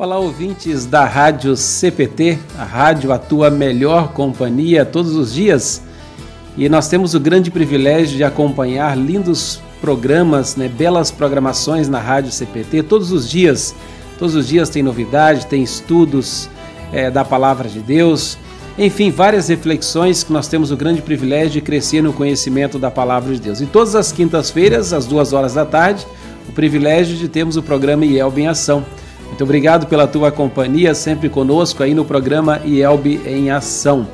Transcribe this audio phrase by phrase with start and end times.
[0.00, 5.82] Olá, ouvintes da Rádio CPT, a rádio a tua melhor companhia todos os dias.
[6.56, 12.30] E nós temos o grande privilégio de acompanhar lindos programas, né, belas programações na Rádio
[12.30, 13.74] CPT todos os dias.
[14.20, 16.48] Todos os dias tem novidade, tem estudos
[16.92, 18.38] é, da Palavra de Deus,
[18.78, 23.34] enfim, várias reflexões que nós temos o grande privilégio de crescer no conhecimento da Palavra
[23.34, 23.60] de Deus.
[23.60, 26.06] E todas as quintas-feiras, às duas horas da tarde,
[26.48, 28.86] o privilégio de termos o programa IELB em Ação
[29.28, 34.06] muito obrigado pela tua companhia, sempre conosco aí no programa IELB em Ação.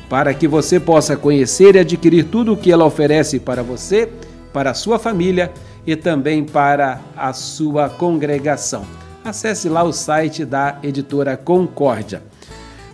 [0.07, 4.07] para que você possa conhecer e adquirir tudo o que ela oferece para você,
[4.51, 5.51] para a sua família
[5.87, 8.85] e também para a sua congregação
[9.23, 12.21] acesse lá o site da editora Concórdia.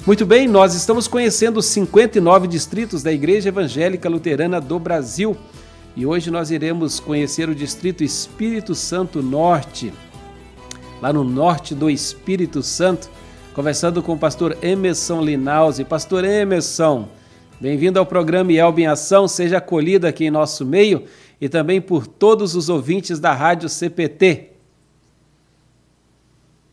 [0.05, 5.35] Muito bem, nós estamos conhecendo os 59 distritos da Igreja Evangélica Luterana do Brasil
[5.95, 9.91] e hoje nós iremos conhecer o distrito Espírito Santo Norte,
[11.01, 13.09] lá no norte do Espírito Santo,
[13.53, 15.83] conversando com o pastor Emerson Linause.
[15.83, 17.09] Pastor Emerson,
[17.59, 21.03] bem-vindo ao programa Elbe em Ação, seja acolhido aqui em nosso meio
[21.41, 24.48] e também por todos os ouvintes da Rádio CPT.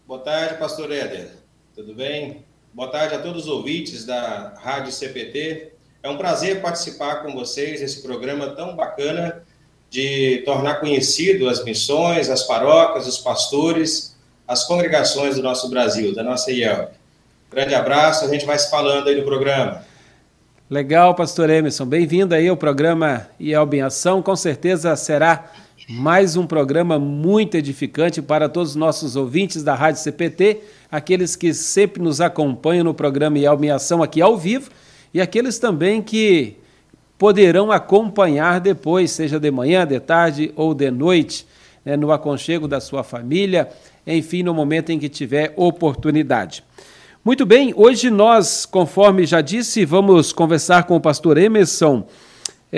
[0.06, 1.30] Boa tarde, pastor Éder.
[1.74, 2.44] Tudo bem?
[2.72, 5.72] Boa tarde a todos os ouvintes da Rádio CPT.
[6.00, 9.42] É um prazer participar com vocês nesse programa tão bacana
[9.90, 14.16] de tornar conhecido as missões, as paróquias, os pastores,
[14.46, 16.90] as congregações do nosso Brasil, da nossa IELB.
[17.50, 19.84] Grande abraço, a gente vai se falando aí no programa.
[20.70, 21.84] Legal, pastor Emerson.
[21.84, 24.22] Bem-vindo aí ao programa IELB em Ação.
[24.22, 25.50] Com certeza será
[25.88, 30.60] mais um programa muito edificante para todos os nossos ouvintes da Rádio CPT,
[30.90, 34.70] aqueles que sempre nos acompanham no programa Yelme Ação aqui ao vivo
[35.12, 36.56] e aqueles também que
[37.18, 41.46] poderão acompanhar depois, seja de manhã, de tarde ou de noite,
[41.84, 43.68] né, no aconchego da sua família,
[44.06, 46.64] enfim, no momento em que tiver oportunidade.
[47.24, 52.06] Muito bem, hoje nós, conforme já disse, vamos conversar com o pastor Emerson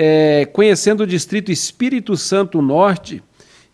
[0.01, 3.21] é, conhecendo o distrito Espírito Santo Norte,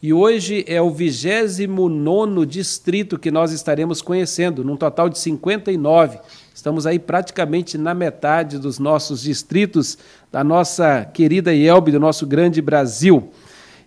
[0.01, 6.17] e hoje é o 29 distrito que nós estaremos conhecendo, num total de 59.
[6.51, 9.99] Estamos aí praticamente na metade dos nossos distritos,
[10.31, 13.29] da nossa querida IELB, do nosso grande Brasil.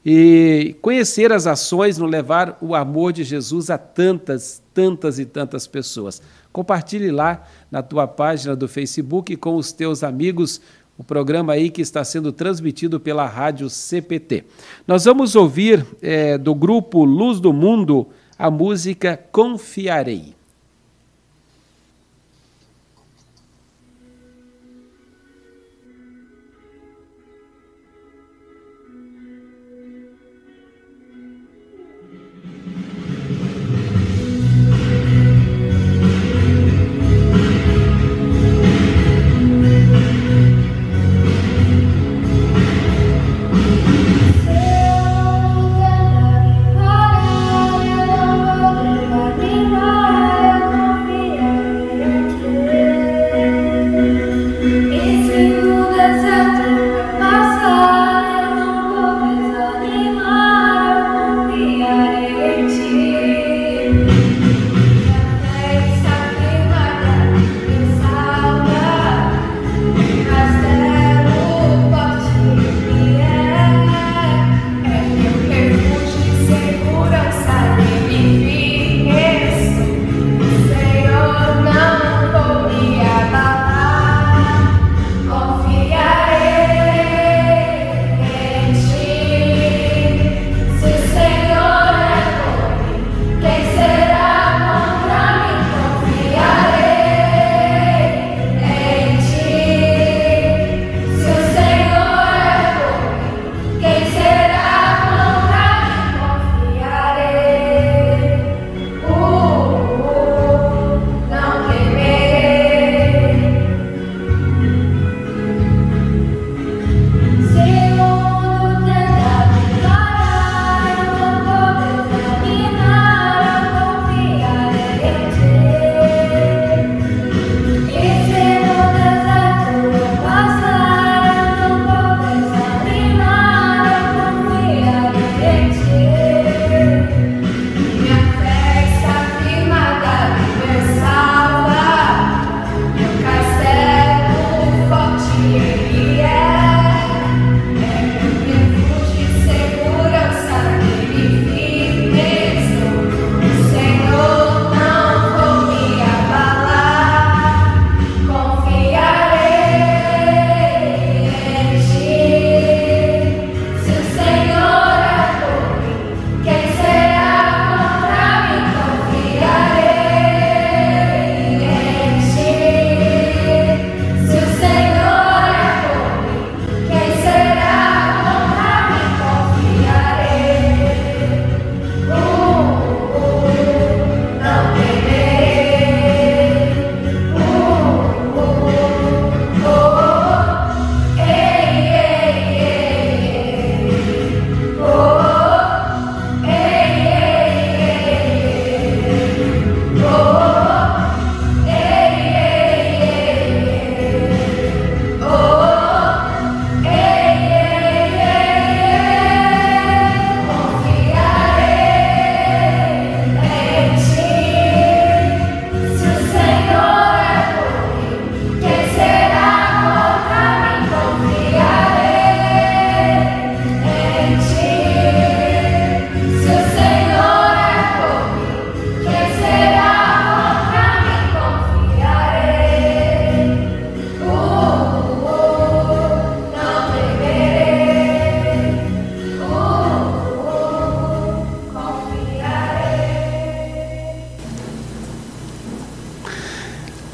[0.07, 5.67] E conhecer as ações no levar o amor de Jesus a tantas, tantas e tantas
[5.67, 6.23] pessoas.
[6.53, 10.61] Compartilhe lá na tua página do Facebook com os teus amigos
[10.99, 14.45] o programa aí que está sendo transmitido pela Rádio CPT.
[14.85, 20.38] Nós vamos ouvir é, do grupo Luz do Mundo a música Confiarei.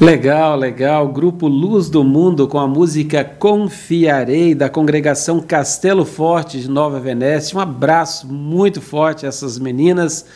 [0.05, 1.07] Legal, legal.
[1.07, 7.57] Grupo Luz do Mundo com a música Confiarei da congregação Castelo Forte de Nova Venécia.
[7.57, 10.27] Um abraço muito forte a essas meninas,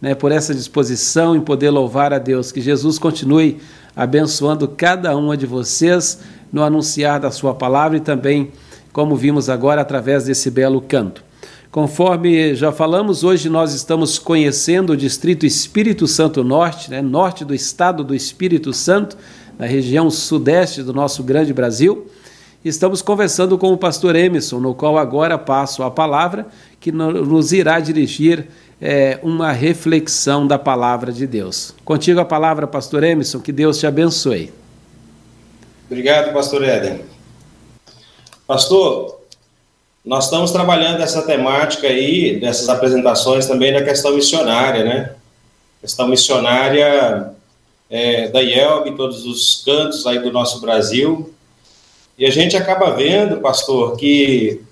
[0.00, 2.50] né, por essa disposição em poder louvar a Deus.
[2.50, 3.58] Que Jesus continue
[3.94, 6.20] abençoando cada uma de vocês
[6.50, 8.50] no anunciar da sua palavra e também,
[8.94, 11.27] como vimos agora, através desse belo canto.
[11.78, 17.54] Conforme já falamos, hoje nós estamos conhecendo o Distrito Espírito Santo Norte, né, norte do
[17.54, 19.16] estado do Espírito Santo,
[19.56, 22.10] na região sudeste do nosso grande Brasil.
[22.64, 26.48] Estamos conversando com o pastor Emerson, no qual agora passo a palavra,
[26.80, 28.48] que nos irá dirigir
[28.82, 31.76] é, uma reflexão da palavra de Deus.
[31.84, 34.52] Contigo a palavra, pastor Emerson, que Deus te abençoe.
[35.88, 37.02] Obrigado, pastor Éden.
[38.48, 39.17] Pastor,
[40.08, 45.12] nós estamos trabalhando essa temática aí, dessas apresentações também na questão missionária, né?
[45.82, 47.34] Questão missionária
[47.90, 51.30] é, da IELB, todos os cantos aí do nosso Brasil.
[52.16, 54.62] E a gente acaba vendo, pastor, que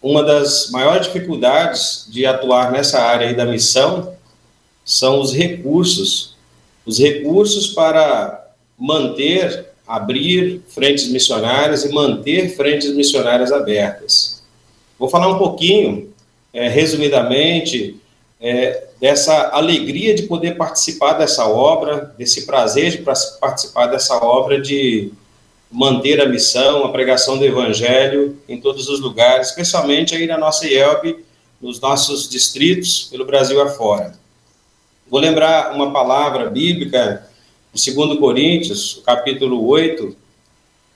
[0.00, 4.14] uma das maiores dificuldades de atuar nessa área aí da missão
[4.84, 6.36] são os recursos.
[6.86, 14.35] Os recursos para manter, abrir frentes missionárias e manter frentes missionárias abertas.
[14.98, 16.12] Vou falar um pouquinho,
[16.52, 18.00] é, resumidamente,
[18.40, 25.12] é, dessa alegria de poder participar dessa obra, desse prazer de participar dessa obra de
[25.70, 30.66] manter a missão, a pregação do evangelho em todos os lugares, especialmente aí na nossa
[30.66, 31.24] IELB,
[31.60, 34.14] nos nossos distritos, pelo Brasil afora.
[35.08, 37.28] Vou lembrar uma palavra bíblica,
[37.72, 40.16] de 2 Coríntios, capítulo 8,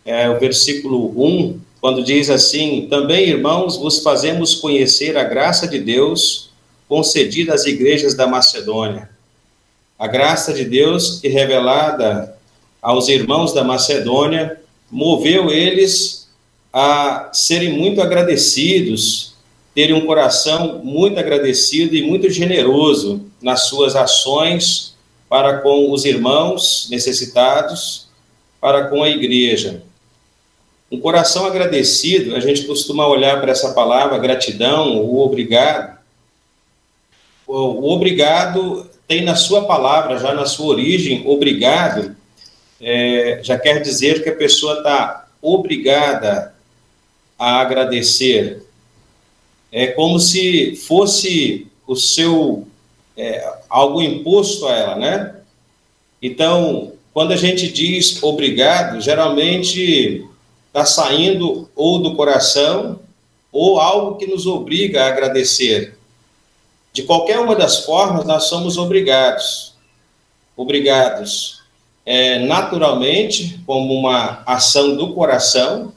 [0.05, 5.79] é, o versículo 1, quando diz assim: Também, irmãos, vos fazemos conhecer a graça de
[5.79, 6.51] Deus
[6.89, 9.11] concedida às igrejas da Macedônia.
[9.99, 12.37] A graça de Deus que revelada
[12.83, 14.61] aos irmãos da Macedônia
[14.91, 16.29] moveu eles
[16.73, 19.35] a serem muito agradecidos,
[19.75, 24.95] terem um coração muito agradecido e muito generoso nas suas ações
[25.29, 28.09] para com os irmãos necessitados,
[28.61, 29.83] para com a igreja.
[30.91, 35.97] Um coração agradecido, a gente costuma olhar para essa palavra, gratidão, o obrigado.
[37.47, 42.17] O, obrigado tem na sua palavra, já na sua origem, obrigado,
[42.81, 46.55] é, já quer dizer que a pessoa está obrigada
[47.39, 48.63] a agradecer.
[49.73, 52.67] É como se fosse o seu
[53.17, 55.37] é, algo imposto a ela, né?
[56.23, 60.25] Então, quando a gente diz obrigado, geralmente
[60.71, 63.01] está saindo ou do coração
[63.53, 65.99] ou algo que nos obriga a agradecer.
[66.93, 69.75] De qualquer uma das formas, nós somos obrigados.
[70.57, 71.61] Obrigados
[72.07, 75.93] é, naturalmente, como uma ação do coração,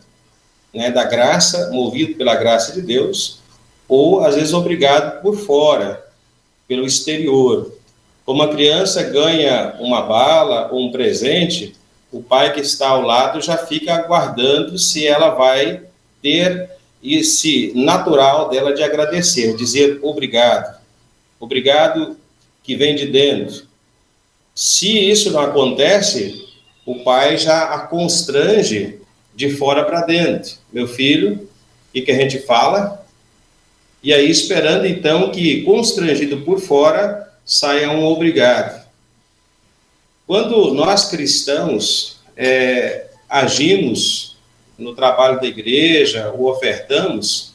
[0.74, 3.40] né, da graça, movido pela graça de Deus,
[3.88, 6.04] ou às vezes obrigado por fora,
[6.68, 7.72] pelo exterior.
[8.26, 11.76] Como a criança ganha uma bala ou um presente,
[12.14, 15.82] o pai que está ao lado já fica aguardando se ela vai
[16.22, 16.70] ter
[17.04, 20.80] esse natural dela de agradecer, dizer obrigado.
[21.40, 22.16] Obrigado
[22.62, 23.66] que vem de dentro.
[24.54, 26.48] Se isso não acontece,
[26.86, 29.00] o pai já a constrange
[29.36, 30.54] de fora para dentro.
[30.72, 31.50] Meu filho,
[31.90, 33.04] o que a gente fala?
[34.04, 38.83] E aí esperando então que constrangido por fora saia um obrigado.
[40.26, 44.38] Quando nós cristãos é, agimos
[44.78, 47.54] no trabalho da igreja ou ofertamos,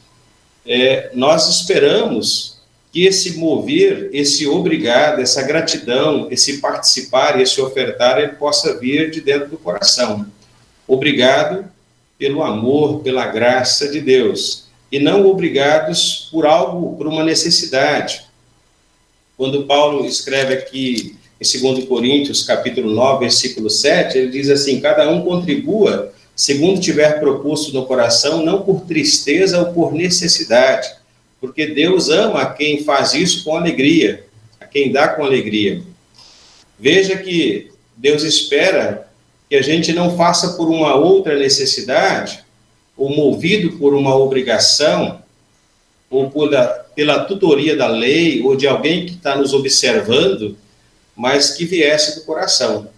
[0.67, 2.59] é, nós esperamos
[2.93, 9.21] que esse mover, esse obrigado, essa gratidão, esse participar, esse ofertar, ele possa vir de
[9.21, 10.27] dentro do coração.
[10.87, 11.65] Obrigado
[12.19, 18.27] pelo amor, pela graça de Deus, e não obrigados por algo, por uma necessidade.
[19.37, 25.09] Quando Paulo escreve aqui em 2 Coríntios, capítulo 9, versículo 7, ele diz assim: Cada
[25.09, 30.89] um contribua segundo tiver proposto no coração, não por tristeza ou por necessidade,
[31.41, 34.25] porque Deus ama a quem faz isso com alegria,
[34.61, 35.83] a quem dá com alegria.
[36.79, 39.09] Veja que Deus espera
[39.51, 42.45] que a gente não faça por uma outra necessidade,
[42.97, 45.21] ou movido por uma obrigação,
[46.09, 50.57] ou da, pela tutoria da lei, ou de alguém que está nos observando,
[51.19, 52.89] mas que viesse do coração,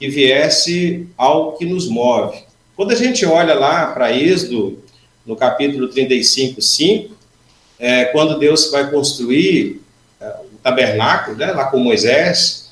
[0.00, 2.42] que viesse algo que nos move.
[2.74, 4.82] Quando a gente olha lá para Êxodo,
[5.26, 7.14] no capítulo 35, 5,
[7.78, 9.82] é, quando Deus vai construir
[10.18, 12.70] é, o tabernáculo, né, lá com Moisés,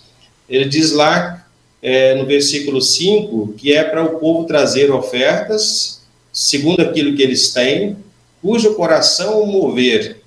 [0.48, 1.46] ele diz lá
[1.82, 6.00] é, no versículo 5, que é para o povo trazer ofertas,
[6.32, 7.98] segundo aquilo que eles têm,
[8.40, 10.22] cujo coração mover,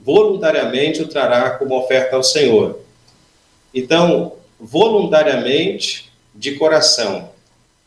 [0.00, 2.83] voluntariamente o trará como oferta ao Senhor.
[3.74, 7.30] Então, voluntariamente, de coração.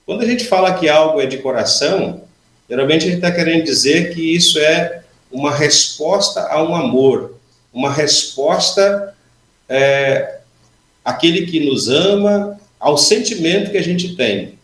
[0.06, 2.24] Quando a gente fala que algo é de coração,
[2.70, 7.36] geralmente a gente está querendo dizer que isso é uma resposta a um amor,
[7.74, 9.13] uma resposta
[9.67, 10.39] é,
[11.03, 14.58] àquele que nos ama, ao sentimento que a gente tem.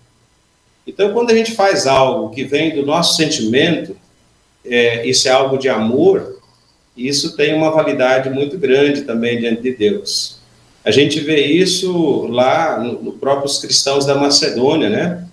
[0.86, 3.98] Então, quando a gente faz algo que vem do nosso sentimento,
[4.66, 6.42] é, isso é algo de amor,
[6.96, 10.43] isso tem uma validade muito grande também diante de Deus.
[10.86, 15.26] A gente vê isso lá nos no próprios cristãos da Macedônia, né?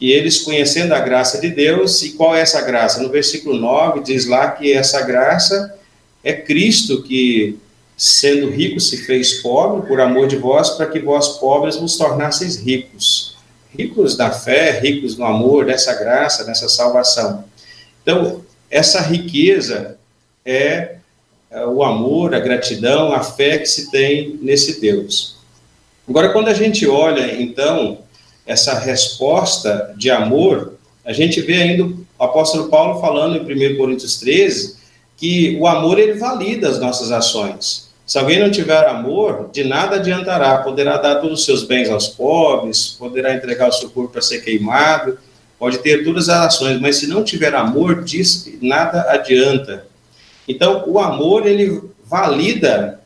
[0.00, 3.02] E eles conhecendo a graça de Deus, e qual é essa graça?
[3.02, 5.78] No versículo 9 diz lá que essa graça
[6.22, 7.58] é Cristo que,
[7.96, 12.56] sendo rico, se fez pobre por amor de vós, para que vós pobres vos tornasseis
[12.56, 13.36] ricos.
[13.76, 17.44] Ricos da fé, ricos no amor, dessa graça, dessa salvação.
[18.02, 19.98] Então, essa riqueza
[20.44, 20.96] é
[21.66, 25.36] o amor, a gratidão, a fé que se tem nesse Deus.
[26.08, 27.98] Agora, quando a gente olha, então,
[28.46, 34.18] essa resposta de amor, a gente vê ainda o apóstolo Paulo falando em 1 Coríntios
[34.18, 34.76] 13
[35.16, 37.84] que o amor ele valida as nossas ações.
[38.06, 40.58] Se alguém não tiver amor, de nada adiantará.
[40.58, 44.40] Poderá dar todos os seus bens aos pobres, poderá entregar o seu corpo para ser
[44.40, 45.18] queimado,
[45.58, 49.86] pode ter todas as ações, mas se não tiver amor, diz nada adianta.
[50.46, 53.00] Então, o amor, ele valida,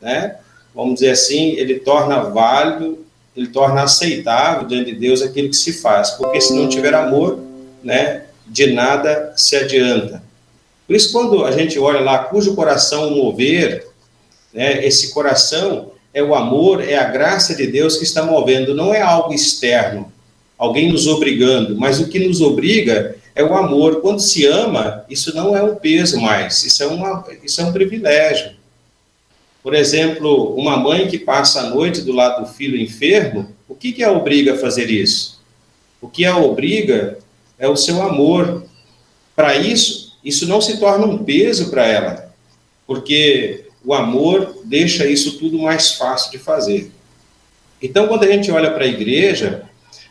[0.00, 0.36] né?
[0.74, 3.04] vamos dizer assim, ele torna válido,
[3.36, 7.38] ele torna aceitável diante de Deus aquilo que se faz, porque se não tiver amor,
[7.82, 10.22] né, de nada se adianta.
[10.86, 13.86] Por isso, quando a gente olha lá, cujo coração mover,
[14.52, 18.92] né, esse coração é o amor, é a graça de Deus que está movendo, não
[18.92, 20.12] é algo externo,
[20.58, 24.00] alguém nos obrigando, mas o que nos obriga é o amor.
[24.00, 27.72] Quando se ama, isso não é um peso mais, isso é, uma, isso é um
[27.72, 28.52] privilégio.
[29.62, 33.92] Por exemplo, uma mãe que passa a noite do lado do filho enfermo, o que,
[33.92, 35.40] que a obriga a fazer isso?
[36.00, 37.18] O que a obriga
[37.58, 38.64] é o seu amor.
[39.36, 42.34] Para isso, isso não se torna um peso para ela,
[42.86, 46.90] porque o amor deixa isso tudo mais fácil de fazer.
[47.82, 49.69] Então, quando a gente olha para a igreja,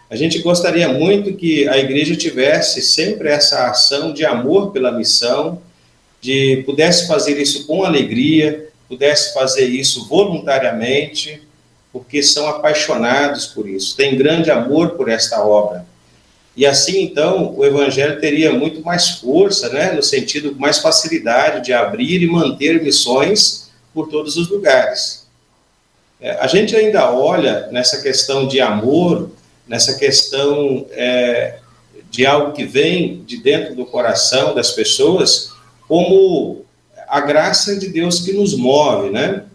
[0.09, 5.61] a gente gostaria muito que a igreja tivesse sempre essa ação de amor pela missão,
[6.19, 11.43] de pudesse fazer isso com alegria, pudesse fazer isso voluntariamente,
[11.93, 15.85] porque são apaixonados por isso, têm grande amor por esta obra.
[16.57, 21.71] E assim, então, o evangelho teria muito mais força, né, no sentido mais facilidade de
[21.71, 25.27] abrir e manter missões por todos os lugares.
[26.19, 29.29] É, a gente ainda olha nessa questão de amor
[29.69, 31.59] nessa questão é,
[32.09, 35.51] de algo que vem de dentro do coração das pessoas,
[35.87, 36.65] como
[37.07, 39.45] a graça de Deus que nos move, né?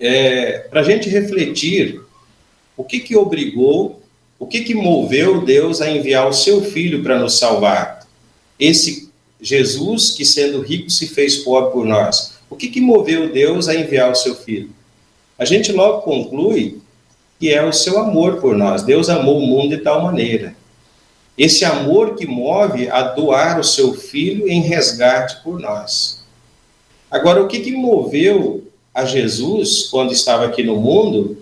[0.00, 2.00] É, Para a gente refletir
[2.76, 4.02] o que que obrigou,
[4.38, 8.06] o que que moveu Deus a enviar o seu Filho para nos salvar?
[8.58, 12.38] Esse Jesus que sendo rico se fez pobre por nós.
[12.48, 14.70] O que que moveu Deus a enviar o seu Filho?
[15.38, 16.80] A gente logo conclui
[17.38, 18.82] que é o seu amor por nós.
[18.82, 20.54] Deus amou o mundo de tal maneira.
[21.36, 26.24] Esse amor que move a doar o seu filho em resgate por nós.
[27.10, 31.38] Agora, o que, que moveu a Jesus quando estava aqui no mundo?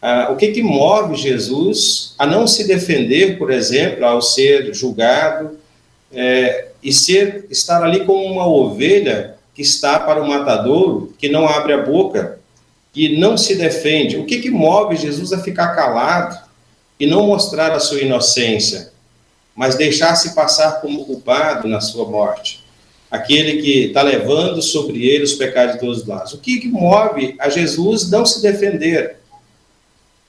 [0.00, 5.58] Ah, o que, que move Jesus a não se defender, por exemplo, ao ser julgado
[6.12, 11.46] é, e ser estar ali como uma ovelha que está para o matadouro, que não
[11.46, 12.38] abre a boca,
[12.92, 16.38] que não se defende, o que, que move Jesus a ficar calado
[16.98, 18.92] e não mostrar a sua inocência,
[19.54, 22.64] mas deixar-se passar como culpado na sua morte?
[23.10, 26.32] Aquele que está levando sobre ele os pecados de todos os lados.
[26.34, 29.16] O que, que move a Jesus não se defender?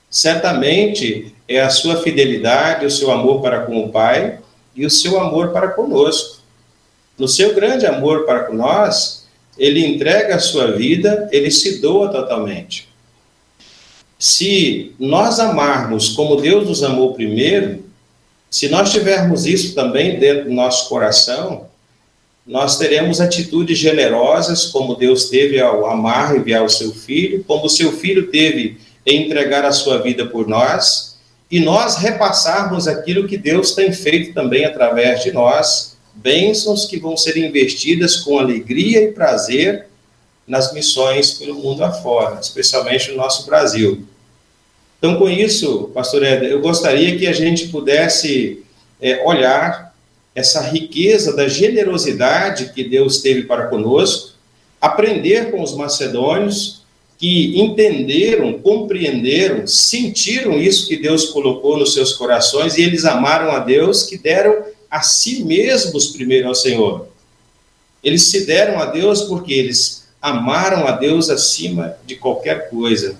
[0.08, 4.38] Certamente é a sua fidelidade, o seu amor para com o Pai
[4.74, 6.40] e o seu amor para conosco.
[7.18, 9.19] No seu grande amor para nós,
[9.58, 12.88] ele entrega a sua vida, ele se doa totalmente.
[14.18, 17.84] Se nós amarmos como Deus nos amou primeiro,
[18.50, 21.68] se nós tivermos isso também dentro do nosso coração,
[22.46, 27.66] nós teremos atitudes generosas, como Deus teve ao amar e enviar o seu filho, como
[27.66, 31.18] o seu filho teve em entregar a sua vida por nós,
[31.50, 37.16] e nós repassarmos aquilo que Deus tem feito também através de nós, bênçãos que vão
[37.16, 39.86] ser investidas com alegria e prazer
[40.46, 44.04] nas missões pelo mundo afora, especialmente no nosso Brasil.
[44.98, 48.62] Então, com isso, pastor Éder, eu gostaria que a gente pudesse
[49.00, 49.94] é, olhar
[50.34, 54.34] essa riqueza da generosidade que Deus teve para conosco,
[54.80, 56.80] aprender com os macedônios
[57.18, 63.58] que entenderam, compreenderam, sentiram isso que Deus colocou nos seus corações e eles amaram a
[63.58, 67.06] Deus, que deram a si mesmos primeiro ao Senhor.
[68.02, 73.16] Eles se deram a Deus porque eles amaram a Deus acima de qualquer coisa.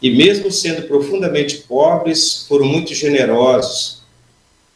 [0.00, 4.02] E mesmo sendo profundamente pobres, foram muito generosos.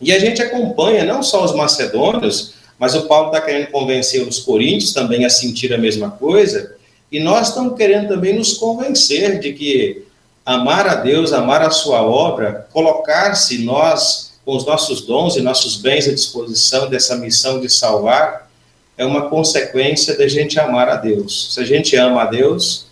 [0.01, 4.39] E a gente acompanha não só os macedônios, mas o Paulo está querendo convencer os
[4.39, 6.77] coríntios também a sentir a mesma coisa.
[7.11, 10.05] E nós estamos querendo também nos convencer de que
[10.47, 15.77] amar a Deus, amar a sua obra, colocar-se nós com os nossos dons e nossos
[15.77, 18.51] bens à disposição dessa missão de salvar,
[18.97, 21.53] é uma consequência da gente amar a Deus.
[21.53, 22.87] Se a gente ama a Deus,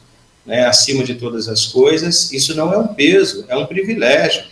[0.44, 4.44] né, acima de todas as coisas, isso não é um peso, é um privilégio.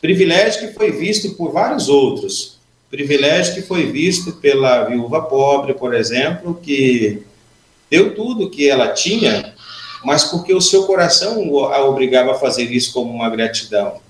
[0.00, 2.58] Privilégio que foi visto por vários outros.
[2.90, 7.22] Privilégio que foi visto pela viúva pobre, por exemplo, que
[7.90, 9.52] deu tudo que ela tinha,
[10.02, 14.00] mas porque o seu coração a obrigava a fazer isso como uma gratidão.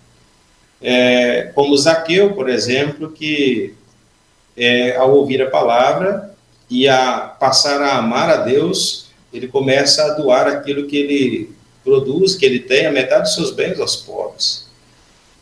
[0.82, 3.74] É, como Zaqueu, por exemplo, que
[4.56, 6.34] é, ao ouvir a palavra
[6.68, 11.50] e a passar a amar a Deus, ele começa a doar aquilo que ele
[11.84, 14.68] produz, que ele tem, a metade dos seus bens aos pobres.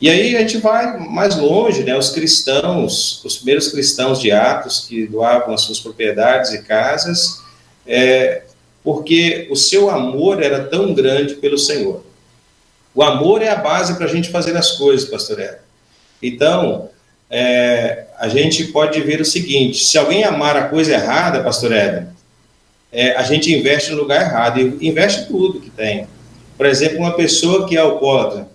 [0.01, 1.97] E aí a gente vai mais longe, né?
[1.97, 7.41] Os cristãos, os primeiros cristãos de Atos que doavam as suas propriedades e casas,
[7.85, 8.43] é,
[8.81, 12.01] porque o seu amor era tão grande pelo Senhor.
[12.93, 15.57] O amor é a base para a gente fazer as coisas, pastor Ed.
[16.21, 16.89] Então,
[17.29, 22.07] é, a gente pode ver o seguinte: se alguém amar a coisa errada, pastor Ed,
[22.91, 26.07] é, a gente investe no lugar errado, e investe tudo que tem.
[26.57, 28.47] Por exemplo, uma pessoa que é alcoólatra,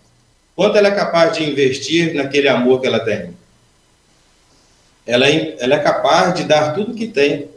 [0.54, 3.34] quanto ela é capaz de investir naquele amor que ela tem?
[5.06, 7.48] Ela é, ela é capaz de dar tudo que tem.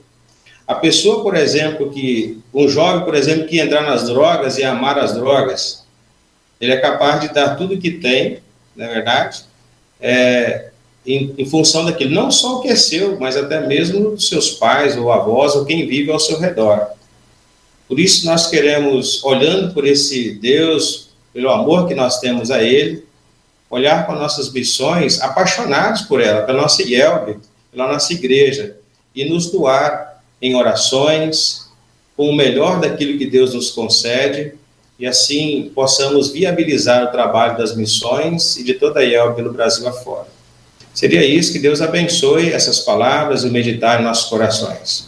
[0.68, 5.00] A pessoa, por exemplo, que um jovem, por exemplo, que entrar nas drogas e amar
[5.00, 5.87] as drogas,
[6.60, 8.40] ele é capaz de dar tudo que tem,
[8.76, 9.44] na é verdade,
[10.00, 10.70] é,
[11.06, 14.52] em, em, função daquilo, não só o que é seu, mas até mesmo dos seus
[14.52, 16.90] pais ou avós ou quem vive ao seu redor.
[17.88, 23.06] Por isso nós queremos, olhando por esse Deus, pelo amor que nós temos a Ele,
[23.70, 27.38] olhar para nossas missões, apaixonados por ela, pela nossa IELB,
[27.72, 28.78] pela nossa igreja,
[29.16, 31.68] e nos doar em orações,
[32.16, 34.54] com o melhor daquilo que Deus nos concede,
[35.00, 39.88] e assim possamos viabilizar o trabalho das missões e de toda a IELB pelo Brasil
[39.88, 40.28] afora.
[40.94, 45.08] Seria isso, que Deus abençoe essas palavras e meditar em nossos corações.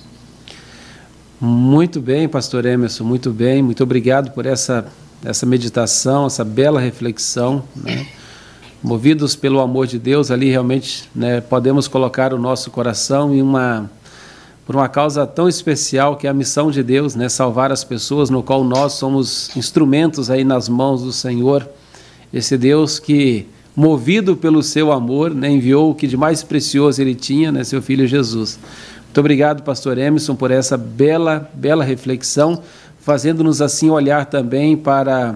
[1.42, 3.64] Muito bem, pastor Emerson, muito bem.
[3.64, 4.86] Muito obrigado por essa,
[5.26, 7.64] essa meditação, essa bela reflexão.
[7.76, 8.06] Né?
[8.84, 13.90] Movidos pelo amor de Deus, ali realmente né, podemos colocar o nosso coração em uma
[14.70, 18.30] por uma causa tão especial que é a missão de Deus, né, salvar as pessoas,
[18.30, 21.68] no qual nós somos instrumentos aí nas mãos do Senhor.
[22.32, 27.16] Esse Deus que movido pelo seu amor, né, enviou o que de mais precioso ele
[27.16, 28.60] tinha, né, seu filho Jesus.
[29.06, 32.62] Muito obrigado, pastor Emerson, por essa bela, bela reflexão,
[33.00, 35.36] fazendo-nos assim olhar também para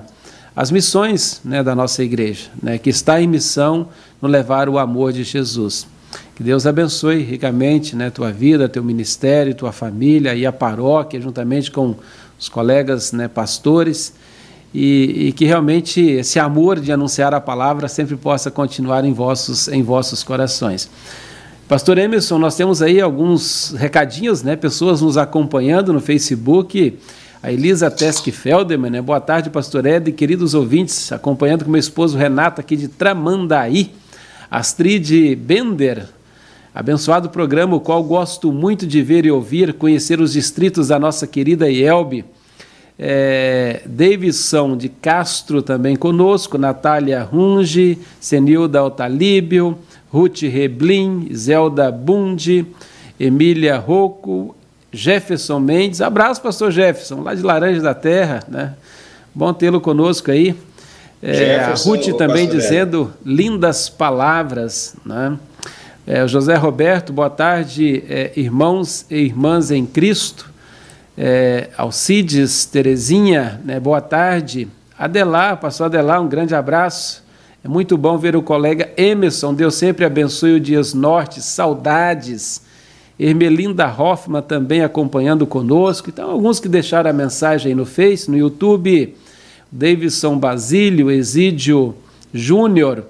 [0.56, 3.88] as missões né, da nossa igreja, né, que está em missão
[4.22, 5.88] no levar o amor de Jesus.
[6.44, 11.72] Que Deus abençoe ricamente né, tua vida, teu ministério, tua família e a paróquia, juntamente
[11.72, 11.96] com
[12.38, 14.14] os colegas né, pastores
[14.74, 19.70] e, e, que realmente esse amor de anunciar a palavra sempre possa continuar em vossos,
[19.70, 20.90] em vossos corações.
[21.66, 24.58] Pastor Emerson, nós temos aí alguns recadinhos, né?
[24.58, 27.00] Pessoas nos acompanhando no Facebook.
[27.42, 29.02] A Elisa Tesk Felderman, né?
[29.02, 33.94] Boa tarde, pastor Ed, queridos ouvintes, acompanhando com meu esposo Renato aqui de Tramandaí.
[34.52, 36.06] Astrid Bender,
[36.74, 41.28] abençoado programa, o qual gosto muito de ver e ouvir, conhecer os distritos da nossa
[41.28, 42.26] querida Ielbe
[42.98, 49.78] é, Davidson de Castro também conosco, Natália Runge, Senilda Otalíbio,
[50.12, 52.66] Ruth Reblin, Zelda Bundi,
[53.20, 54.56] Emília Rocco,
[54.92, 56.02] Jefferson Mendes.
[56.02, 58.74] Abraço, pastor Jefferson, lá de Laranja da Terra, né?
[59.34, 60.56] Bom tê-lo conosco aí.
[61.22, 65.38] É, a Ruth também dizendo lindas palavras, né?
[66.06, 70.52] É, José Roberto, boa tarde, é, irmãos e irmãs em Cristo
[71.18, 74.68] é, Alcides, Terezinha, né, boa tarde.
[75.00, 77.24] Adelar, pastor Adelar, um grande abraço.
[77.64, 82.62] É muito bom ver o colega Emerson, Deus sempre abençoe o Dias Norte, saudades.
[83.18, 86.10] Ermelinda Hoffman também acompanhando conosco.
[86.10, 89.16] Então, alguns que deixaram a mensagem no Face, no YouTube.
[89.72, 91.96] Davidson Basílio, Exídio
[92.34, 93.06] Júnior.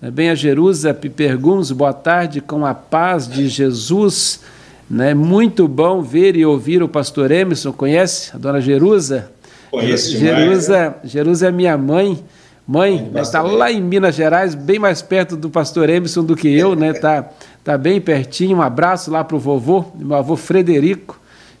[0.00, 4.40] Também a Jerusa Piperguns, boa tarde, com a paz de Jesus.
[4.88, 5.12] Né?
[5.12, 7.72] Muito bom ver e ouvir o pastor Emerson.
[7.72, 9.30] Conhece a dona Jerusa?
[9.70, 10.94] Conheço Jerusa, né?
[11.04, 12.22] Jerusa é minha mãe.
[12.66, 16.76] Mãe, está lá em Minas Gerais, bem mais perto do pastor Emerson do que eu,
[16.76, 16.92] né?
[16.92, 17.28] Tá,
[17.64, 18.58] tá bem pertinho.
[18.58, 21.18] Um abraço lá para o vovô, meu avô Frederico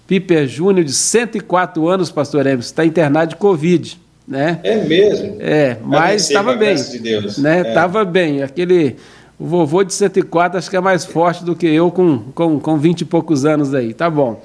[0.08, 4.00] Piper Júnior, de 104 anos, pastor Emerson, está internado de Covid.
[4.28, 4.60] Né?
[4.62, 5.36] É mesmo?
[5.40, 6.76] É, mas estava bem.
[6.76, 7.38] De Deus.
[7.38, 7.60] Né?
[7.60, 7.64] É.
[7.72, 8.42] Tava bem.
[8.42, 8.96] Aquele
[9.38, 12.76] o vovô de 104 acho que é mais forte do que eu com, com, com
[12.76, 13.94] 20 e poucos anos aí.
[13.94, 14.42] Tá bom.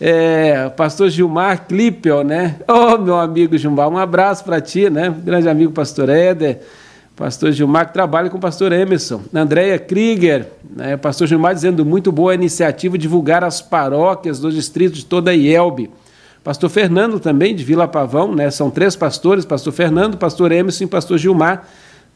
[0.00, 2.56] É, pastor Gilmar Clippel, né?
[2.66, 5.14] Ô, oh, meu amigo Gilmar, um abraço para ti, né?
[5.22, 6.60] Grande amigo pastor Éder,
[7.14, 9.20] pastor Gilmar que trabalha com o pastor Emerson.
[9.32, 10.96] Andréia Krieger, né?
[10.96, 15.90] pastor Gilmar dizendo muito boa iniciativa divulgar as paróquias dos distritos de toda a IELB.
[16.42, 18.50] Pastor Fernando também, de Vila Pavão, né?
[18.50, 21.68] São três pastores, pastor Fernando, pastor Emerson e pastor Gilmar,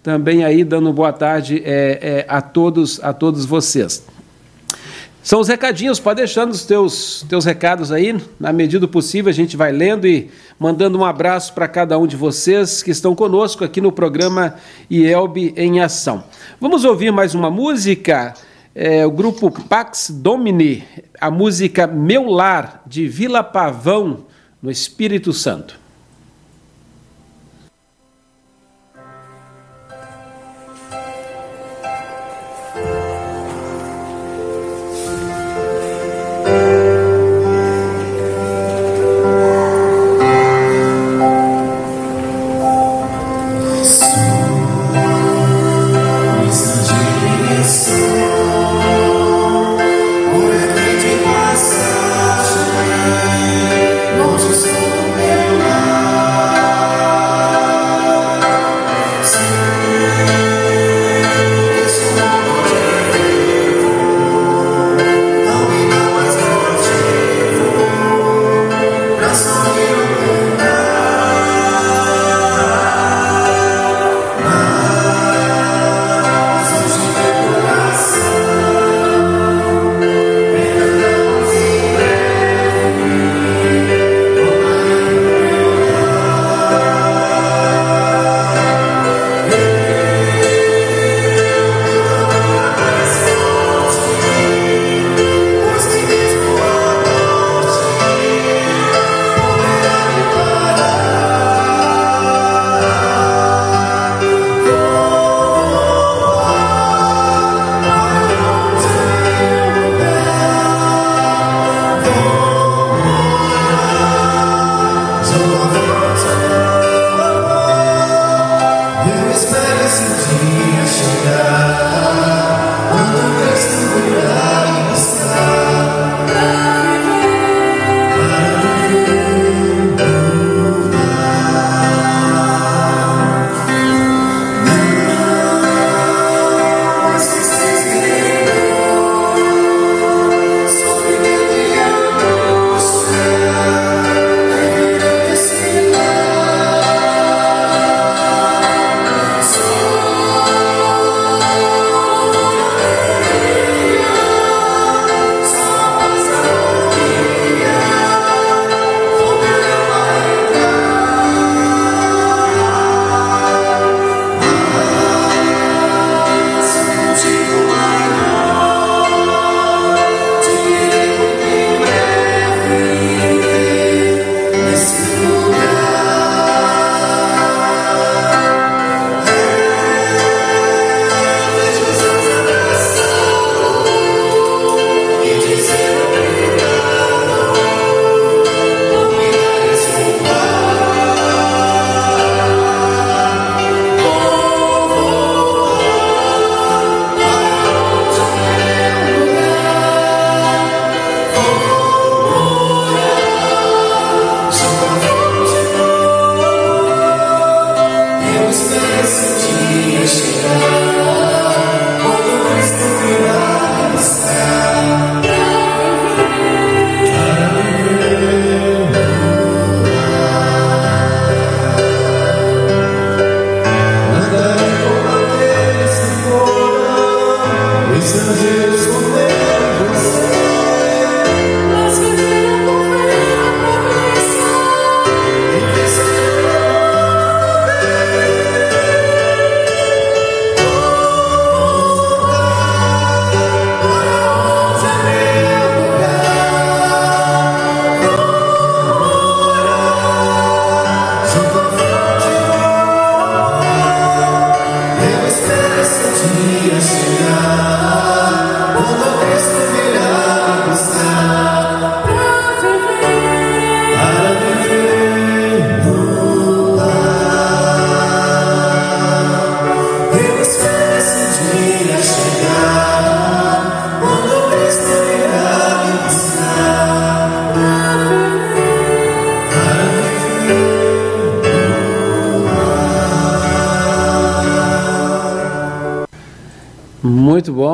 [0.03, 4.03] também aí dando boa tarde é, é, a todos a todos vocês.
[5.23, 9.35] São os recadinhos, pode deixando os teus, teus recados aí, na medida do possível a
[9.35, 13.63] gente vai lendo e mandando um abraço para cada um de vocês que estão conosco
[13.63, 14.55] aqui no programa
[14.91, 16.25] IELB em Ação.
[16.59, 18.35] Vamos ouvir mais uma música,
[18.75, 20.85] é, o grupo Pax Domini,
[21.21, 24.27] a música Meu Lar, de Vila Pavão,
[24.61, 25.79] no Espírito Santo.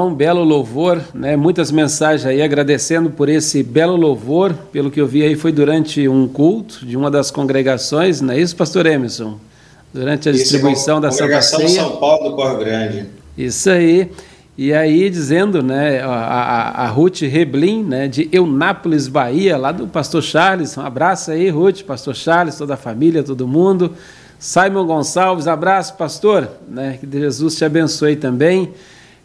[0.01, 1.37] Bom, belo louvor, né?
[1.37, 4.55] Muitas mensagens aí agradecendo por esse belo louvor.
[4.73, 8.41] Pelo que eu vi aí, foi durante um culto de uma das congregações, não é
[8.41, 9.39] isso, Pastor Emerson?
[9.93, 11.69] Durante a distribuição da Santa Ceia.
[11.69, 13.09] São Paulo do Corro Grande.
[13.37, 14.11] Isso aí.
[14.57, 19.87] E aí dizendo, né, a, a, a Ruth Reblin, né, de Eunápolis, Bahia, lá do
[19.87, 20.79] Pastor Charles.
[20.79, 23.93] Um abraço aí, Ruth, Pastor Charles, toda a família, todo mundo.
[24.39, 28.73] Simon Gonçalves, abraço, pastor, né, que Jesus te abençoe também.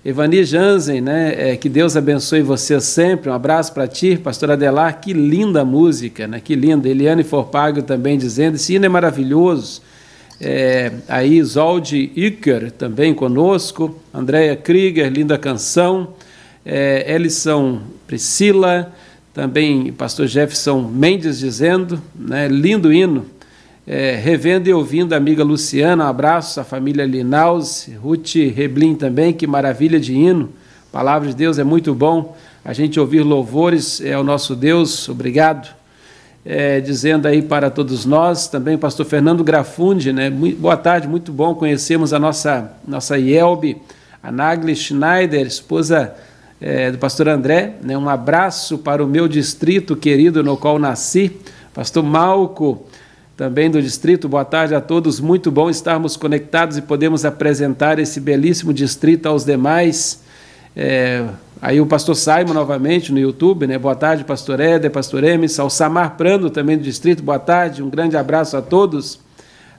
[0.06, 1.34] Evani Jansen, né?
[1.36, 3.28] É, que Deus abençoe você sempre.
[3.28, 5.02] Um abraço para ti, pastor Adelar.
[5.02, 6.40] Que linda música, né?
[6.40, 6.88] Que linda.
[6.88, 9.82] Eliane Forpago também dizendo: esse hino é maravilhoso.
[10.40, 14.00] É, aí Zolde Iker também conosco.
[14.14, 16.10] Andréia Krieger, linda canção.
[16.64, 18.94] É, Elison Priscila,
[19.34, 22.48] também pastor Jefferson Mendes dizendo, né?
[22.48, 23.26] Lindo hino
[23.88, 29.32] é, revendo e ouvindo a amiga Luciana, um abraço, a família Linaus, Ruth Reblin também,
[29.32, 30.50] que maravilha de hino.
[30.92, 32.36] Palavra de Deus é muito bom.
[32.64, 35.70] A gente ouvir louvores é o nosso Deus, obrigado.
[36.44, 40.30] É, dizendo aí para todos nós, também pastor Fernando Grafundi, né?
[40.30, 43.82] Muito, boa tarde, muito bom conhecemos a nossa, nossa Yelbe,
[44.22, 46.14] a Nagli Schneider, esposa
[46.62, 47.98] é, do pastor André, né?
[47.98, 51.36] Um abraço para o meu distrito querido no qual nasci,
[51.74, 52.86] pastor Malco,
[53.36, 54.30] também do distrito.
[54.30, 55.20] Boa tarde a todos.
[55.20, 60.24] Muito bom estarmos conectados e podemos apresentar esse belíssimo distrito aos demais.
[60.76, 61.26] É,
[61.62, 63.78] aí o pastor Simon novamente no YouTube, né?
[63.78, 67.22] Boa tarde, pastor Éder, pastor Emes, ao Samar Prando também do distrito.
[67.22, 69.20] Boa tarde, um grande abraço a todos.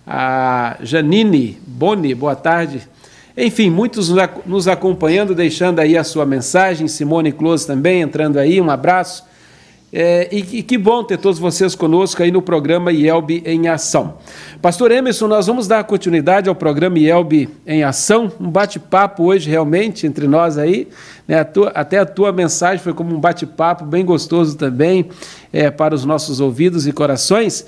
[0.06, 2.86] A Janine Boni, boa tarde.
[3.36, 4.10] Enfim, muitos
[4.44, 6.88] nos acompanhando, deixando aí a sua mensagem.
[6.88, 9.24] Simone Close também entrando aí, um abraço.
[9.92, 14.18] É, e, e, que bom ter todos vocês conosco aí no programa IELB em Ação.
[14.60, 20.04] Pastor Emerson, nós vamos dar continuidade ao programa IELB em Ação, um bate-papo hoje realmente
[20.06, 20.88] entre nós aí.
[21.26, 21.38] Né?
[21.38, 25.08] A tua, até a tua mensagem foi como um bate-papo bem gostoso também
[25.52, 27.64] é, para os nossos ouvidos e corações.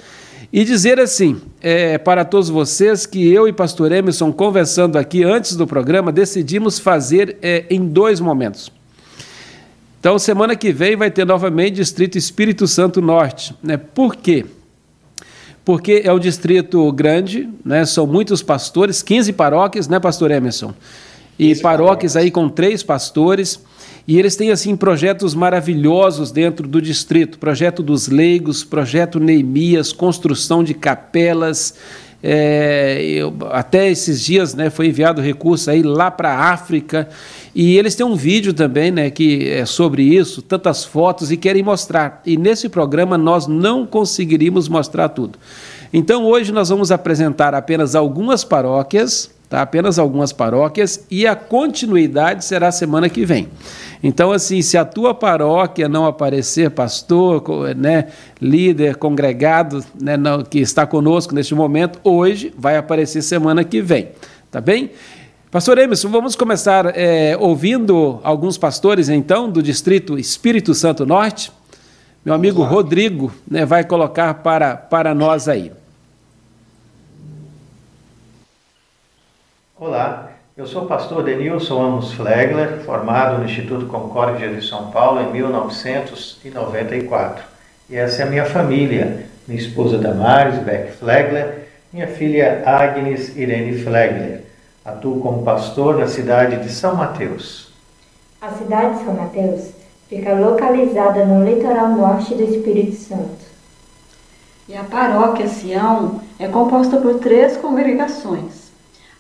[0.53, 5.55] E dizer assim, é, para todos vocês, que eu e Pastor Emerson, conversando aqui antes
[5.55, 8.73] do programa, decidimos fazer é, em dois momentos.
[10.01, 13.55] Então, semana que vem vai ter novamente Distrito Espírito Santo Norte.
[13.63, 13.77] Né?
[13.77, 14.47] Por quê?
[15.65, 17.85] Porque é um distrito grande, né?
[17.85, 20.73] são muitos pastores, 15 paróquias, né, pastor Emerson?
[21.39, 23.61] E paróquias aí com três pastores.
[24.07, 30.65] E eles têm assim projetos maravilhosos dentro do distrito, projeto dos leigos, projeto Neemias, construção
[30.65, 31.75] de capelas,
[32.23, 37.09] é, eu, até esses dias né, foi enviado recurso aí lá para a África
[37.55, 41.63] e eles têm um vídeo também né, que é sobre isso, tantas fotos e querem
[41.63, 42.21] mostrar.
[42.27, 45.39] E nesse programa nós não conseguiríamos mostrar tudo.
[45.93, 49.63] Então hoje nós vamos apresentar apenas algumas paróquias, tá?
[49.63, 53.49] apenas algumas paróquias e a continuidade será semana que vem.
[54.03, 57.43] Então, assim, se a tua paróquia não aparecer, pastor,
[57.77, 58.07] né,
[58.41, 64.11] líder, congregado, né, não, que está conosco neste momento, hoje vai aparecer semana que vem,
[64.51, 64.91] tá bem?
[65.51, 71.51] Pastor Emerson, vamos começar é, ouvindo alguns pastores, então, do distrito Espírito Santo Norte.
[72.23, 75.73] Meu amigo Rodrigo né, vai colocar para, para nós aí.
[79.81, 85.21] Olá, eu sou o pastor Denilson Amos Flegler, formado no Instituto Concórdia de São Paulo
[85.21, 87.45] em 1994.
[87.89, 93.79] E essa é a minha família, minha esposa Damares Beck Flegler, minha filha Agnes Irene
[93.79, 94.47] Flegler.
[94.85, 97.73] Atuo como pastor na cidade de São Mateus.
[98.41, 99.71] A cidade de São Mateus
[100.09, 103.47] fica localizada no litoral norte do Espírito Santo.
[104.69, 108.58] E a paróquia Sião é composta por três congregações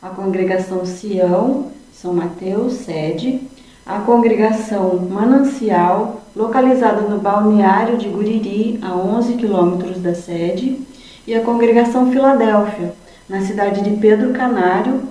[0.02, 3.40] a congregação Sião, São Mateus, sede,
[3.84, 10.78] a congregação Manancial, localizada no balneário de Guriri, a 11 quilômetros da sede,
[11.26, 12.92] e a congregação Filadélfia,
[13.28, 15.02] na cidade de Pedro Canário,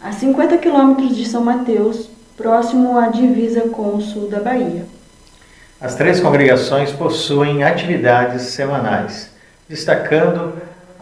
[0.00, 4.84] a 50 quilômetros de São Mateus, próximo à divisa com o sul da Bahia.
[5.80, 9.30] As três congregações possuem atividades semanais,
[9.68, 10.54] destacando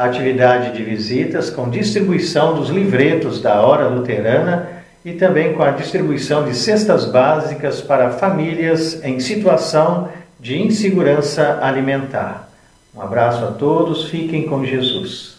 [0.04, 4.68] atividade de visitas com distribuição dos livretos da Hora Luterana
[5.04, 10.08] e também com a distribuição de cestas básicas para famílias em situação
[10.38, 12.48] de insegurança alimentar.
[12.94, 15.36] Um abraço a todos, fiquem com Jesus.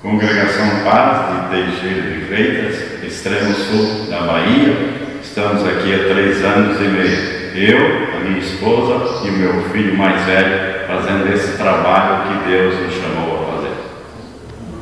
[0.00, 4.74] Congregação Paz de Teixeira de Freitas, extremo sul da Bahia.
[5.22, 7.38] Estamos aqui há três anos e meio.
[7.54, 12.74] Eu, a minha esposa e o meu filho mais velho fazendo esse trabalho que Deus
[12.80, 13.17] nos chamou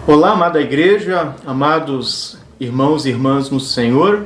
[0.08, 4.24] Olá, amada igreja, amados irmãos e irmãs no Senhor.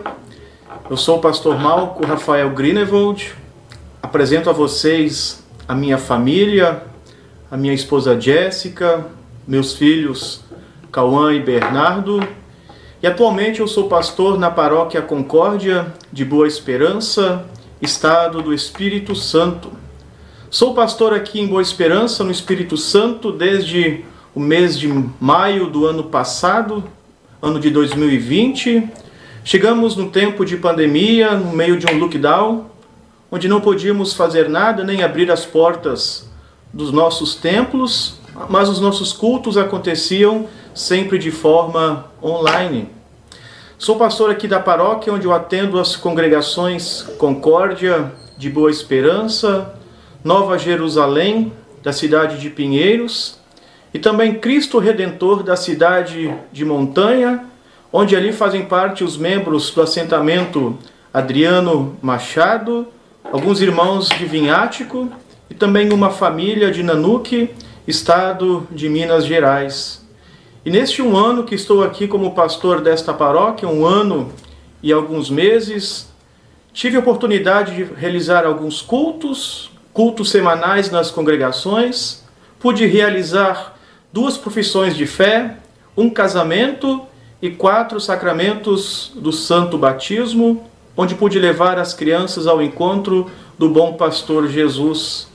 [0.90, 3.34] Eu sou o pastor Malco Rafael Greenewald.
[4.02, 6.82] Apresento a vocês a minha família,
[7.50, 9.06] a minha esposa Jéssica,
[9.48, 10.44] meus filhos
[10.92, 12.20] Cauã e Bernardo.
[13.02, 17.46] E atualmente eu sou pastor na paróquia Concórdia de Boa Esperança,
[17.80, 19.72] estado do Espírito Santo.
[20.50, 24.88] Sou pastor aqui em Boa Esperança, no Espírito Santo, desde o mês de
[25.20, 26.84] maio do ano passado,
[27.42, 28.88] ano de 2020.
[29.42, 32.66] Chegamos no tempo de pandemia, no meio de um lockdown,
[33.30, 36.30] onde não podíamos fazer nada nem abrir as portas
[36.72, 42.88] dos nossos templos, mas os nossos cultos aconteciam sempre de forma online.
[43.78, 49.74] Sou pastor aqui da paróquia, onde eu atendo as congregações Concórdia de Boa Esperança,
[50.22, 51.52] Nova Jerusalém,
[51.82, 53.39] da cidade de Pinheiros,
[53.92, 57.44] e também Cristo Redentor da cidade de Montanha,
[57.92, 60.78] onde ali fazem parte os membros do assentamento
[61.12, 62.86] Adriano Machado,
[63.24, 65.08] alguns irmãos de Vinhático
[65.48, 67.50] e também uma família de Nanuque,
[67.86, 70.06] estado de Minas Gerais.
[70.64, 74.30] E neste um ano que estou aqui como pastor desta paróquia, um ano
[74.82, 76.08] e alguns meses,
[76.72, 82.22] tive a oportunidade de realizar alguns cultos, cultos semanais nas congregações,
[82.60, 83.79] pude realizar
[84.12, 85.56] duas profissões de fé,
[85.96, 87.02] um casamento
[87.40, 90.64] e quatro sacramentos do santo batismo,
[90.96, 95.28] onde pude levar as crianças ao encontro do bom pastor Jesus.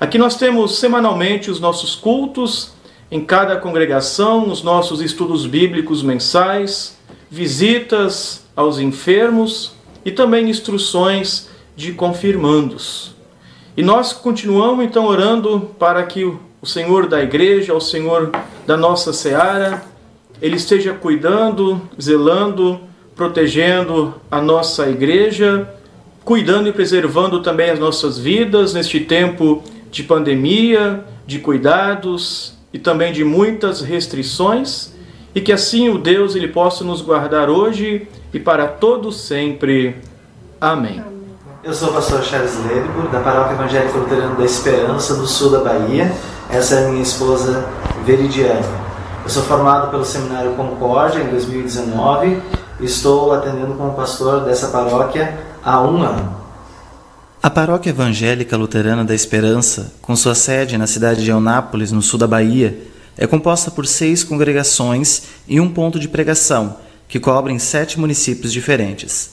[0.00, 2.72] Aqui nós temos semanalmente os nossos cultos,
[3.10, 6.96] em cada congregação, os nossos estudos bíblicos mensais,
[7.28, 9.72] visitas aos enfermos
[10.04, 13.14] e também instruções de confirmandos.
[13.76, 16.32] E nós continuamos então orando para que
[16.62, 18.30] o Senhor da igreja, o Senhor
[18.66, 19.82] da nossa seara,
[20.40, 22.80] Ele esteja cuidando, zelando,
[23.14, 25.68] protegendo a nossa igreja,
[26.24, 33.12] cuidando e preservando também as nossas vidas neste tempo de pandemia, de cuidados e também
[33.12, 34.94] de muitas restrições,
[35.34, 39.96] e que assim o Deus ele possa nos guardar hoje e para todo sempre.
[40.60, 41.02] Amém.
[41.62, 45.60] Eu sou o pastor Charles Ledbur, da Paróquia Evangélica Luterana da Esperança, do sul da
[45.60, 46.10] Bahia.
[46.52, 47.64] Essa é minha esposa
[48.04, 48.66] Veridiane.
[49.22, 52.42] Eu sou formado pelo Seminário Concórdia em 2019
[52.80, 56.36] e estou atendendo como pastor dessa paróquia há um ano.
[57.40, 62.18] A Paróquia Evangélica Luterana da Esperança, com sua sede na cidade de Eunápolis, no sul
[62.18, 62.76] da Bahia,
[63.16, 69.30] é composta por seis congregações e um ponto de pregação, que cobrem sete municípios diferentes.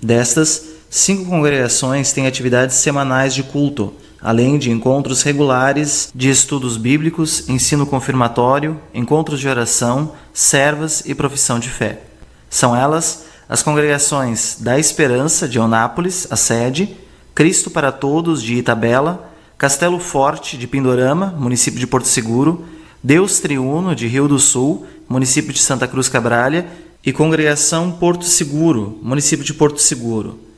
[0.00, 3.92] Destas, cinco congregações têm atividades semanais de culto,
[4.24, 11.58] além de encontros regulares de estudos bíblicos, ensino confirmatório, encontros de oração, servas e profissão
[11.58, 12.00] de fé.
[12.48, 16.96] São elas as congregações da Esperança de Onápolis, a sede,
[17.34, 22.64] Cristo para Todos de Itabela, Castelo Forte de Pindorama, município de Porto Seguro,
[23.02, 26.66] Deus Triuno de Rio do Sul, município de Santa Cruz Cabralha,
[27.04, 30.53] e Congregação Porto Seguro, município de Porto Seguro.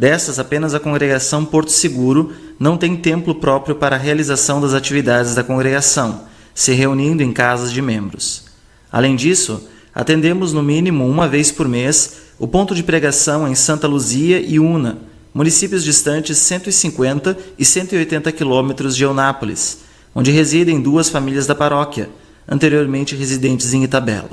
[0.00, 5.34] Dessas, apenas a congregação Porto Seguro não tem templo próprio para a realização das atividades
[5.34, 6.22] da congregação,
[6.54, 8.46] se reunindo em casas de membros.
[8.90, 13.86] Além disso, atendemos no mínimo uma vez por mês o ponto de pregação em Santa
[13.86, 14.96] Luzia e Una,
[15.34, 19.80] municípios distantes 150 e 180 quilômetros de Eunápolis,
[20.14, 22.08] onde residem duas famílias da paróquia,
[22.48, 24.30] anteriormente residentes em Itabela.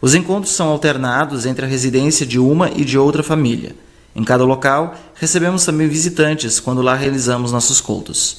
[0.00, 3.74] Os encontros são alternados entre a residência de uma e de outra família.
[4.14, 8.36] Em cada local, recebemos também visitantes quando lá realizamos nossos cultos.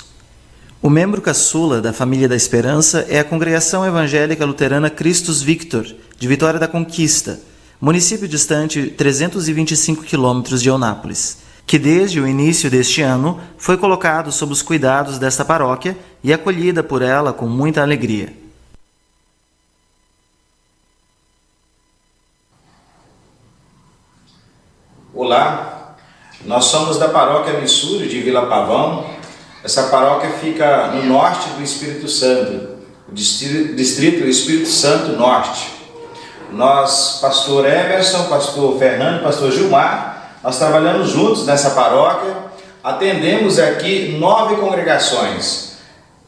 [0.82, 5.88] O membro caçula da Família da Esperança é a Congregação Evangélica Luterana Christus Victor,
[6.20, 7.40] de Vitória da Conquista,
[7.80, 14.52] município distante 325 quilômetros de Eunápolis, que desde o início deste ano foi colocado sob
[14.52, 18.43] os cuidados desta paróquia e acolhida por ela com muita alegria.
[25.16, 25.94] Olá,
[26.44, 29.06] nós somos da paróquia Missúrio de Vila Pavão.
[29.64, 35.70] Essa paróquia fica no norte do Espírito Santo, o distrito Espírito Santo Norte.
[36.52, 42.36] Nós, pastor Emerson, pastor Fernando, pastor Gilmar, nós trabalhamos juntos nessa paróquia,
[42.84, 45.74] atendemos aqui nove congregações.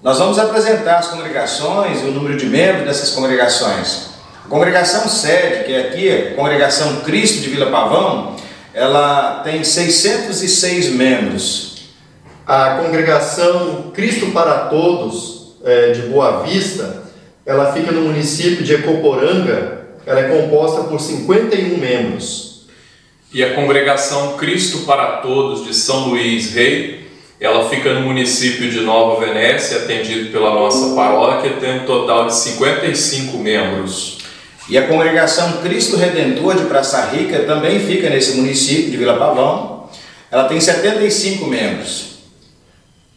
[0.04, 4.10] Nós vamos apresentar as congregações e o número de membros dessas congregações.
[4.46, 8.36] A congregação sede, que é aqui, a congregação Cristo de Vila Pavão,
[8.76, 11.76] ela tem 606 membros.
[12.46, 17.04] A congregação Cristo para Todos é, de Boa Vista,
[17.46, 22.66] ela fica no município de Ecoporanga, ela é composta por 51 membros.
[23.34, 27.08] E a congregação Cristo para Todos de São Luís Rei,
[27.40, 32.36] ela fica no município de Nova Venécia, atendido pela nossa paróquia, tem um total de
[32.36, 34.18] 55 membros.
[34.68, 39.90] E a congregação Cristo Redentor de Praça Rica também fica nesse município de Vila Pavão.
[40.32, 42.16] Ela tem 75 membros.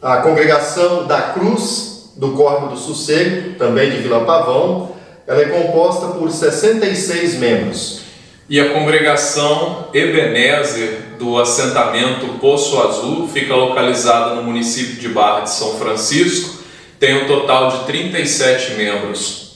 [0.00, 4.92] A congregação da Cruz do Córrego do Sossego, também de Vila Pavão,
[5.26, 8.08] ela é composta por 66 membros
[8.48, 15.50] e a congregação Ebenezer do assentamento Poço Azul fica localizada no município de Barra de
[15.50, 16.56] São Francisco,
[16.98, 19.47] tem um total de 37 membros.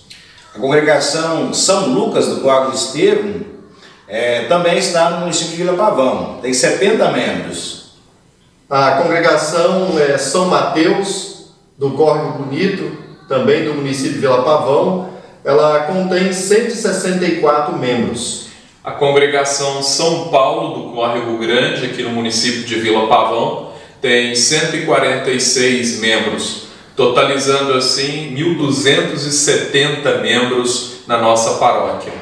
[0.54, 3.40] A congregação São Lucas do Coago Estevam
[4.06, 7.92] é, também está no município de Vila Pavão, tem 70 membros.
[8.68, 11.46] A congregação é, São Mateus
[11.78, 15.08] do Córrego Bonito, também do município de Vila Pavão,
[15.42, 18.48] ela contém 164 membros.
[18.84, 23.72] A congregação São Paulo do Córrego Grande, aqui no município de Vila Pavão,
[24.02, 26.64] tem 146 membros,
[26.96, 32.12] totalizando assim 1.270 membros na nossa paróquia.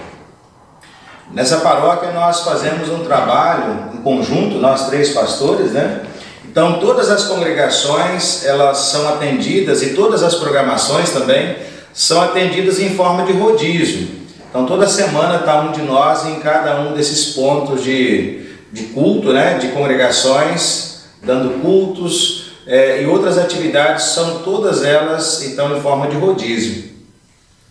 [1.33, 6.03] Nessa paróquia nós fazemos um trabalho em conjunto, nós três pastores, né?
[6.45, 11.57] Então todas as congregações elas são atendidas e todas as programações também
[11.93, 14.09] são atendidas em forma de rodízio.
[14.49, 19.33] Então toda semana está um de nós em cada um desses pontos de, de culto,
[19.33, 22.40] né, de congregações, dando cultos
[22.71, 26.91] é, e outras atividades, são todas elas então em forma de rodízio.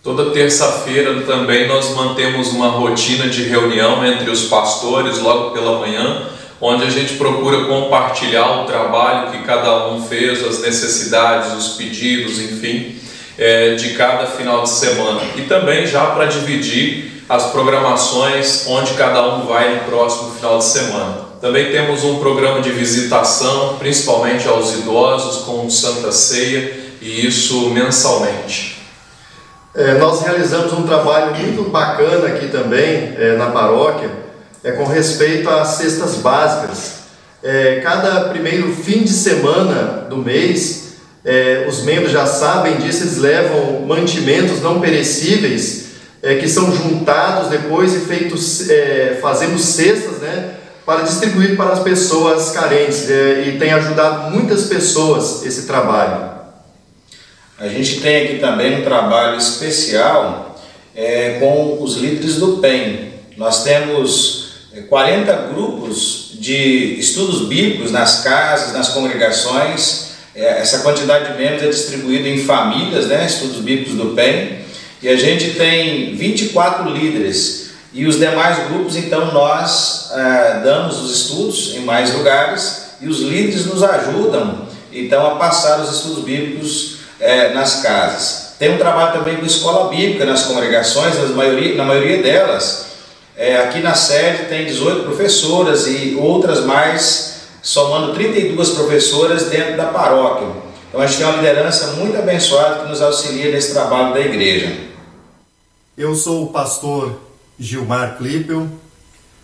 [0.03, 6.27] Toda terça-feira também nós mantemos uma rotina de reunião entre os pastores logo pela manhã,
[6.61, 12.39] onde a gente procura compartilhar o trabalho que cada um fez, as necessidades, os pedidos,
[12.39, 12.99] enfim
[13.39, 15.21] é, de cada final de semana.
[15.37, 20.65] E também já para dividir as programações onde cada um vai no próximo final de
[20.65, 21.28] semana.
[21.41, 28.77] Também temos um programa de visitação, principalmente aos idosos, com Santa Ceia, e isso mensalmente.
[29.73, 34.11] É, nós realizamos um trabalho muito bacana aqui também é, na paróquia,
[34.61, 36.95] é, com respeito às cestas básicas.
[37.41, 43.17] É, cada primeiro fim de semana do mês, é, os membros já sabem disso, eles
[43.17, 45.85] levam mantimentos não perecíveis
[46.21, 50.55] é, que são juntados depois e feitos, é, fazemos cestas, né,
[50.89, 56.31] para distribuir para as pessoas carentes é, e tem ajudado muitas pessoas esse trabalho.
[57.59, 60.59] A gente tem aqui também um trabalho especial
[60.95, 63.11] é, com os líderes do PEN.
[63.37, 64.49] Nós temos
[64.89, 71.61] 40 é, grupos de estudos bíblicos nas casas, nas congregações, é, essa quantidade de membros
[71.61, 74.57] é distribuída em famílias, né, estudos bíblicos do PEN,
[75.03, 77.68] e a gente tem 24 líderes.
[77.91, 83.19] E os demais grupos, então, nós é, damos os estudos em mais lugares e os
[83.19, 88.49] líderes nos ajudam, então, a passar os estudos bíblicos é, nas casas.
[88.59, 92.87] Tem um trabalho também com escola bíblica nas congregações, nas maioria, na maioria delas.
[93.35, 99.85] É, aqui na sede tem 18 professoras e outras mais somando 32 professoras dentro da
[99.85, 100.47] paróquia.
[100.89, 104.75] Então a gente tem uma liderança muito abençoada que nos auxilia nesse trabalho da igreja.
[105.97, 107.28] Eu sou o pastor
[107.59, 108.67] Gilmar Klippel,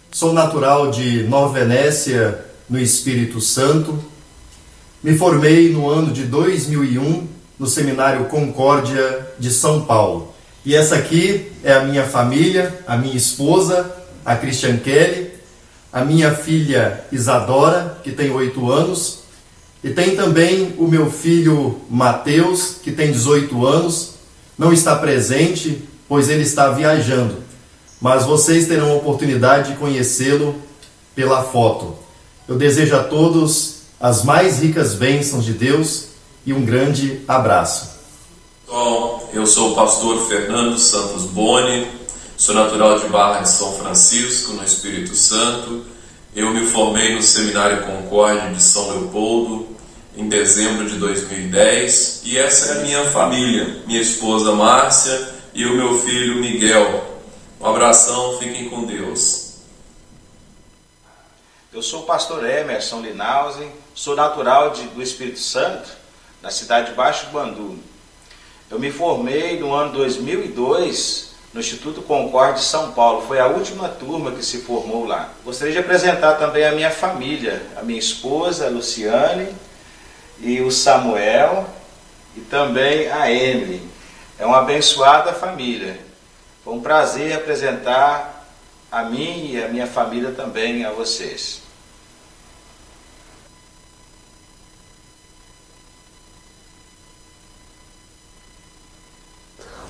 [0.09, 3.99] sou natural de Nova Venécia, no Espírito Santo.
[5.03, 7.27] Me formei no ano de 2001
[7.59, 10.33] no Seminário Concórdia de São Paulo.
[10.63, 13.93] E essa aqui é a minha família, a minha esposa,
[14.25, 15.31] a Christian Kelly,
[15.91, 19.19] a minha filha Isadora, que tem 8 anos,
[19.83, 24.15] e tem também o meu filho Mateus, que tem 18 anos,
[24.57, 27.44] não está presente, pois ele está viajando,
[28.05, 30.61] mas vocês terão a oportunidade de conhecê-lo
[31.15, 31.95] pela foto.
[32.47, 36.09] Eu desejo a todos as mais ricas bênçãos de Deus
[36.45, 37.95] e um grande abraço.
[38.67, 41.87] Bom, eu sou o pastor Fernando Santos Boni,
[42.37, 45.81] Sou natural de Barra de São Francisco, no Espírito Santo.
[46.35, 49.67] Eu me formei no Seminário Concórdia de São Leopoldo
[50.15, 55.75] em dezembro de 2010 e essa é a minha família, minha esposa Márcia e o
[55.75, 57.14] meu filho Miguel.
[57.59, 59.55] Um abração, fiquem com Deus.
[61.71, 65.89] Eu sou o pastor Emerson Linausen, sou natural de, do Espírito Santo,
[66.41, 67.79] na cidade de Baixo Bandu.
[68.69, 73.25] Eu me formei no ano 2002 no Instituto Concorde de São Paulo.
[73.25, 75.29] Foi a última turma que se formou lá.
[75.45, 79.55] Gostaria de apresentar também a minha família, a minha esposa, a Luciane,
[80.39, 81.65] e o Samuel,
[82.35, 83.81] e também a Emily.
[84.37, 86.04] É uma abençoada família.
[86.65, 88.43] Foi um prazer apresentar
[88.91, 91.61] a mim e a minha família também a vocês.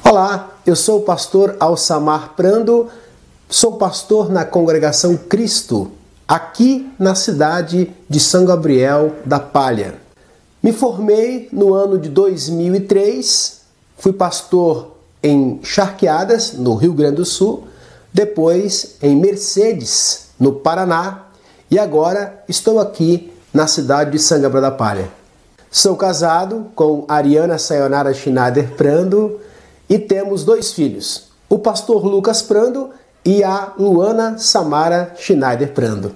[0.03, 2.91] Olá, eu sou o pastor Alçamar Prando,
[3.47, 5.93] sou pastor na congregação Cristo,
[6.27, 9.95] aqui na cidade de São Gabriel da Palha.
[10.61, 13.61] Me formei no ano de 2003,
[13.97, 14.94] fui pastor
[15.25, 17.67] em Charqueadas, no Rio Grande do Sul,
[18.13, 21.23] depois em Mercedes, no Paraná,
[21.69, 25.09] e agora estou aqui na cidade de São Gabriel da Palha.
[25.71, 29.39] Sou casado com Ariana Sayonara Schneider Prando
[29.89, 32.91] e temos dois filhos, o pastor Lucas Prando
[33.25, 36.15] e a Luana Samara Schneider Prando.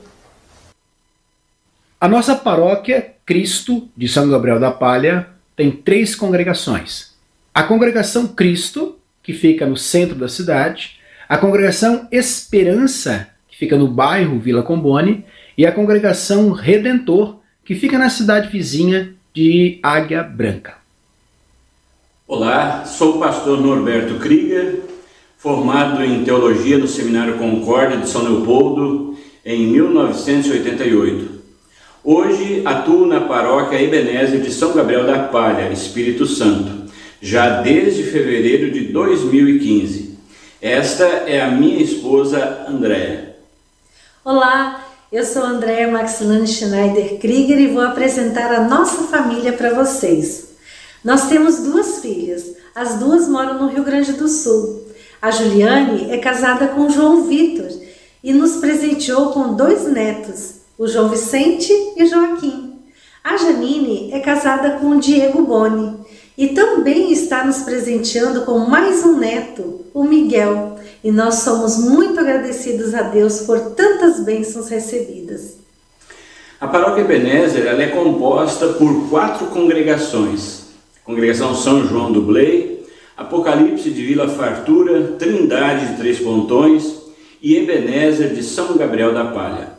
[2.00, 7.10] A nossa paróquia Cristo de São Gabriel da Palha tem três congregações.
[7.52, 8.99] A congregação Cristo,
[9.30, 10.98] que fica no centro da cidade,
[11.30, 15.24] a congregação Esperança, que fica no bairro Vila Combone,
[15.56, 20.78] e a congregação Redentor, que fica na cidade vizinha de Águia Branca.
[22.28, 24.82] Olá, sou o pastor Norberto Krieger,
[25.38, 29.16] formado em teologia no Seminário Concórdia de São Leopoldo
[29.46, 31.40] em 1988.
[32.04, 36.79] Hoje atuo na paróquia Ebenezer de São Gabriel da Palha, Espírito Santo,
[37.22, 40.18] já desde fevereiro de 2015.
[40.62, 43.36] Esta é a minha esposa Andréa.
[44.24, 50.50] Olá, eu sou Andréa Maxilane Schneider Krieger e vou apresentar a nossa família para vocês.
[51.04, 54.88] Nós temos duas filhas, as duas moram no Rio Grande do Sul.
[55.22, 57.70] A Juliane é casada com João Vitor
[58.24, 62.80] e nos presenteou com dois netos, o João Vicente e Joaquim.
[63.24, 66.00] A Janine é casada com o Diego Boni
[66.40, 70.80] e também está nos presenteando com mais um neto, o Miguel.
[71.04, 75.58] E nós somos muito agradecidos a Deus por tantas bênçãos recebidas.
[76.58, 80.68] A paróquia Ebenezer ela é composta por quatro congregações.
[81.04, 82.88] Congregação São João do Blei,
[83.18, 87.02] Apocalipse de Vila Fartura, Trindade de Três Pontões
[87.42, 89.74] e Ebenezer de São Gabriel da Palha.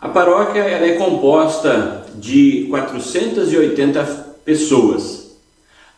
[0.00, 4.04] A paróquia ela é composta de 480
[4.44, 5.23] pessoas.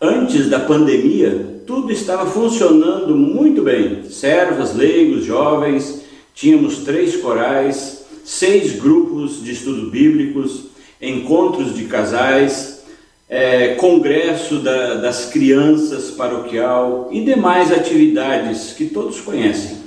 [0.01, 4.05] Antes da pandemia, tudo estava funcionando muito bem.
[4.11, 6.03] Servas, leigos, jovens,
[6.35, 10.67] tínhamos três corais, seis grupos de estudos bíblicos,
[11.01, 12.85] encontros de casais,
[13.29, 19.79] é, congresso da, das crianças paroquial e demais atividades que todos conhecem.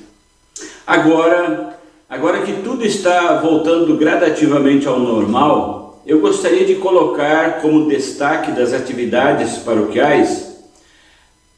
[0.85, 1.79] Agora,
[2.09, 8.73] Agora que tudo está voltando gradativamente ao normal, eu gostaria de colocar como destaque das
[8.73, 10.47] atividades paroquiais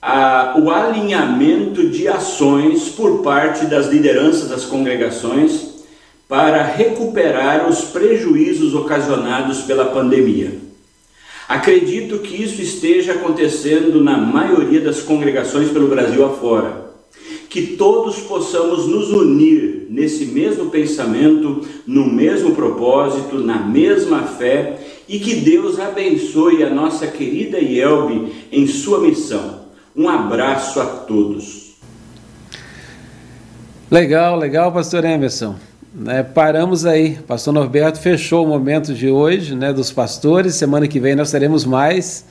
[0.02, 5.70] a, o alinhamento de ações por parte das lideranças das congregações
[6.28, 10.60] para recuperar os prejuízos ocasionados pela pandemia.
[11.48, 16.92] Acredito que isso esteja acontecendo na maioria das congregações pelo Brasil afora
[17.52, 25.20] que todos possamos nos unir nesse mesmo pensamento, no mesmo propósito, na mesma fé e
[25.20, 29.66] que Deus abençoe a nossa querida Yelbe em sua missão.
[29.94, 31.76] Um abraço a todos.
[33.92, 35.56] Legal, legal, pastor Emerson.
[36.08, 37.18] É, paramos aí.
[37.28, 40.56] Pastor Norberto fechou o momento de hoje, né, dos pastores.
[40.56, 42.26] Semana que vem nós teremos mais.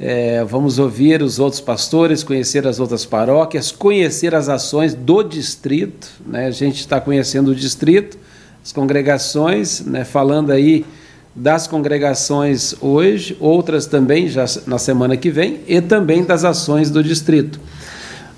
[0.00, 6.08] É, vamos ouvir os outros pastores, conhecer as outras paróquias, conhecer as ações do distrito.
[6.24, 6.46] Né?
[6.46, 8.16] A gente está conhecendo o distrito,
[8.62, 10.04] as congregações, né?
[10.04, 10.86] falando aí
[11.34, 17.02] das congregações hoje, outras também já na semana que vem, e também das ações do
[17.02, 17.60] distrito.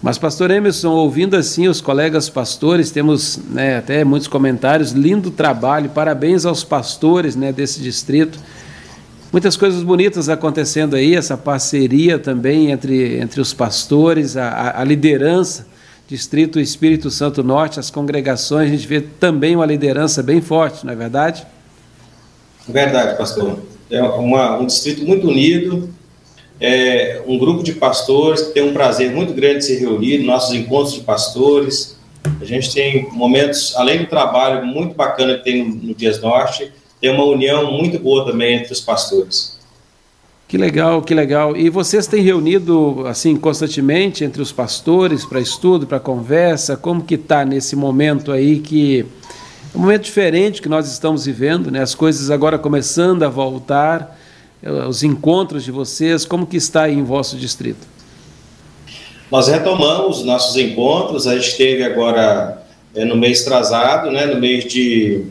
[0.03, 5.91] Mas, pastor Emerson, ouvindo assim os colegas pastores, temos né, até muitos comentários, lindo trabalho,
[5.91, 8.39] parabéns aos pastores né, desse distrito
[9.33, 15.69] Muitas coisas bonitas acontecendo aí, essa parceria também entre, entre os pastores, a, a liderança,
[16.09, 20.93] Distrito Espírito Santo Norte, as congregações, a gente vê também uma liderança bem forte, não
[20.93, 21.47] é verdade?
[22.69, 23.61] Verdade, pastor.
[23.89, 25.89] É uma, um distrito muito unido,
[26.61, 30.53] é um grupo de pastores que tem um prazer muito grande de se reunir, nossos
[30.53, 31.97] encontros de pastores.
[32.41, 36.73] A gente tem momentos, além do trabalho muito bacana que tem no, no Dias Norte,
[37.01, 39.59] tem uma união muito boa também entre os pastores.
[40.47, 41.57] Que legal, que legal.
[41.57, 46.77] E vocês têm reunido assim constantemente entre os pastores para estudo, para conversa?
[46.77, 49.07] Como que está nesse momento aí que
[49.73, 51.81] é um momento diferente que nós estamos vivendo, né?
[51.81, 54.19] As coisas agora começando a voltar,
[54.61, 57.87] eh, os encontros de vocês, como que está aí em vosso distrito?
[59.31, 62.61] Nós retomamos nossos encontros, a gente teve agora
[62.95, 65.27] é, no mês trazado, né, no mês de.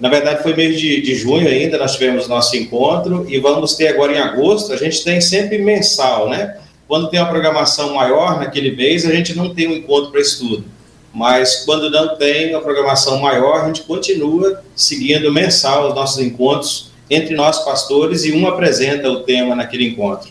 [0.00, 3.88] Na verdade, foi mês de, de junho ainda, nós tivemos nosso encontro e vamos ter
[3.88, 4.72] agora em agosto.
[4.72, 6.56] A gente tem sempre mensal, né?
[6.86, 10.64] Quando tem uma programação maior naquele mês, a gente não tem um encontro para estudo.
[11.12, 16.90] Mas quando não tem uma programação maior, a gente continua seguindo mensal os nossos encontros
[17.10, 20.30] entre nós pastores e um apresenta o tema naquele encontro.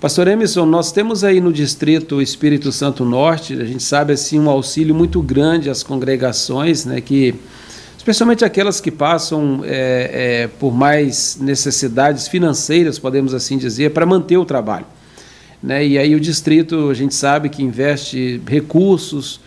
[0.00, 4.48] Pastor Emerson, nós temos aí no distrito Espírito Santo Norte, a gente sabe assim um
[4.48, 7.34] auxílio muito grande às congregações, né, que
[8.08, 14.38] especialmente aquelas que passam é, é, por mais necessidades financeiras, podemos assim dizer, para manter
[14.38, 14.86] o trabalho.
[15.62, 15.86] Né?
[15.86, 19.40] E aí o distrito, a gente sabe que investe recursos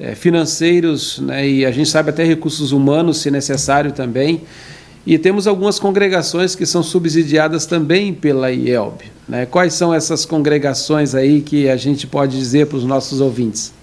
[0.00, 1.46] é, financeiros, né?
[1.46, 4.40] e a gente sabe até recursos humanos, se necessário também,
[5.06, 9.04] e temos algumas congregações que são subsidiadas também pela IELB.
[9.28, 9.44] Né?
[9.44, 13.74] Quais são essas congregações aí que a gente pode dizer para os nossos ouvintes?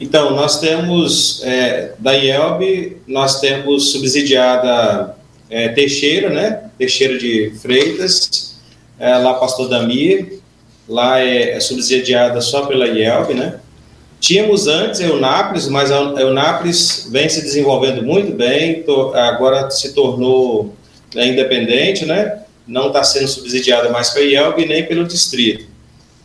[0.00, 5.14] Então, nós temos, é, da IELB, nós temos subsidiada
[5.50, 6.70] é, Teixeira, né?
[6.78, 8.56] Teixeira de Freitas,
[8.98, 10.40] é, lá Pastor Damir,
[10.88, 13.60] lá é, é subsidiada só pela IELB, né?
[14.18, 18.84] Tínhamos antes a Eunápolis, mas a Eunápolis vem se desenvolvendo muito bem,
[19.14, 20.74] agora se tornou
[21.14, 22.40] né, independente, né?
[22.70, 25.69] não está sendo subsidiada mais pela IELB nem pelo distrito.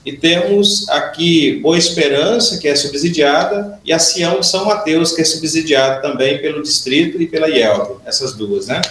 [0.06, 5.26] E temos aqui Boa Esperança, que é subsidiada, e a Sião São Mateus, que é
[5.26, 8.82] subsidiada também pelo distrito e pela IELB, essas duas, né?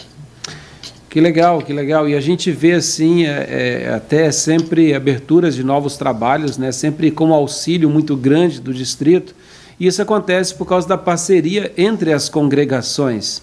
[1.08, 2.08] Que legal, que legal.
[2.08, 6.72] E a gente vê assim é, é, até sempre aberturas de novos trabalhos, né?
[6.72, 9.36] Sempre com auxílio muito grande do distrito.
[9.78, 13.40] E isso acontece por causa da parceria entre as congregações,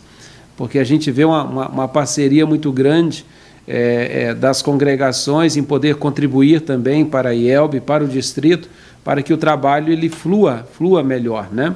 [0.57, 3.25] porque a gente vê uma, uma, uma parceria muito grande
[3.67, 8.69] é, é, das congregações em poder contribuir também para a IELB, para o distrito,
[9.03, 11.75] para que o trabalho ele flua, flua melhor, né?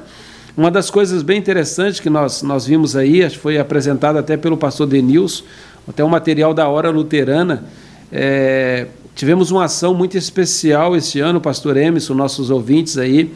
[0.56, 4.86] Uma das coisas bem interessantes que nós, nós vimos aí, foi apresentado até pelo pastor
[4.86, 5.44] Denilson,
[5.86, 7.64] até um material da Hora Luterana.
[8.10, 13.34] É, tivemos uma ação muito especial esse ano, pastor Emerson, nossos ouvintes aí,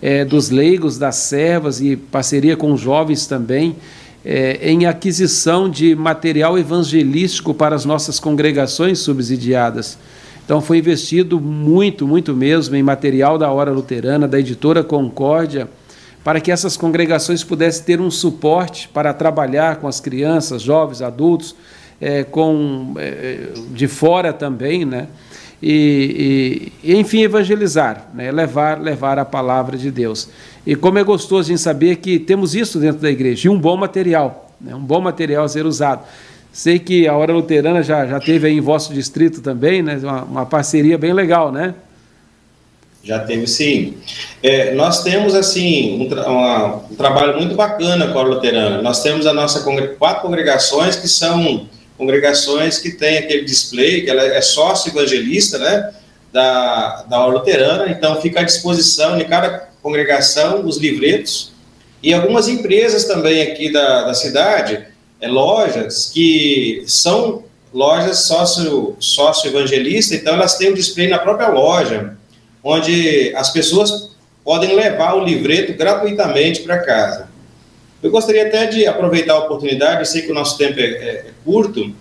[0.00, 3.74] é, dos leigos, das servas e parceria com os jovens também,
[4.24, 9.98] é, em aquisição de material evangelístico para as nossas congregações subsidiadas.
[10.44, 15.68] Então foi investido muito, muito mesmo em material da Hora Luterana, da editora Concórdia,
[16.24, 21.54] para que essas congregações pudessem ter um suporte para trabalhar com as crianças, jovens, adultos,
[22.00, 25.08] é, com é, de fora também, né?
[25.62, 28.32] E, e, enfim evangelizar, né?
[28.32, 30.28] levar levar a palavra de Deus.
[30.66, 33.76] E como é gostoso em saber que temos isso dentro da igreja e um bom
[33.76, 34.74] material, né?
[34.74, 36.02] um bom material a ser usado.
[36.52, 39.98] Sei que a Hora Luterana já, já teve aí em vosso distrito também, né?
[40.02, 41.74] uma, uma parceria bem legal, né?
[43.04, 43.94] Já teve sim.
[44.42, 48.82] É, nós temos assim um, tra uma, um, trabalho muito bacana com a Hora Luterana.
[48.82, 49.60] Nós temos a nossa
[49.98, 51.66] quatro congregações que são
[52.02, 55.92] congregações que tem aquele display, que ela é sócio evangelista, né,
[56.32, 61.52] da, da Luterana, então fica à disposição de cada congregação os livretos,
[62.02, 64.84] e algumas empresas também aqui da, da cidade,
[65.20, 71.20] é, lojas que são lojas sócio, sócio evangelista, então elas têm o um display na
[71.20, 72.16] própria loja,
[72.64, 74.10] onde as pessoas
[74.44, 77.28] podem levar o livreto gratuitamente para casa.
[78.02, 81.08] Eu gostaria até de aproveitar a oportunidade, eu sei que o nosso tempo é, é,
[81.08, 81.94] é curto,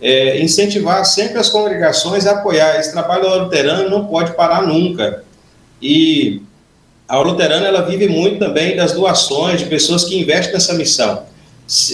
[0.00, 2.78] é, incentivar sempre as congregações a apoiar.
[2.78, 5.22] Esse trabalho da luterana não pode parar nunca.
[5.80, 6.42] E
[7.06, 11.22] a luterana ela vive muito também das doações de pessoas que investem nessa missão.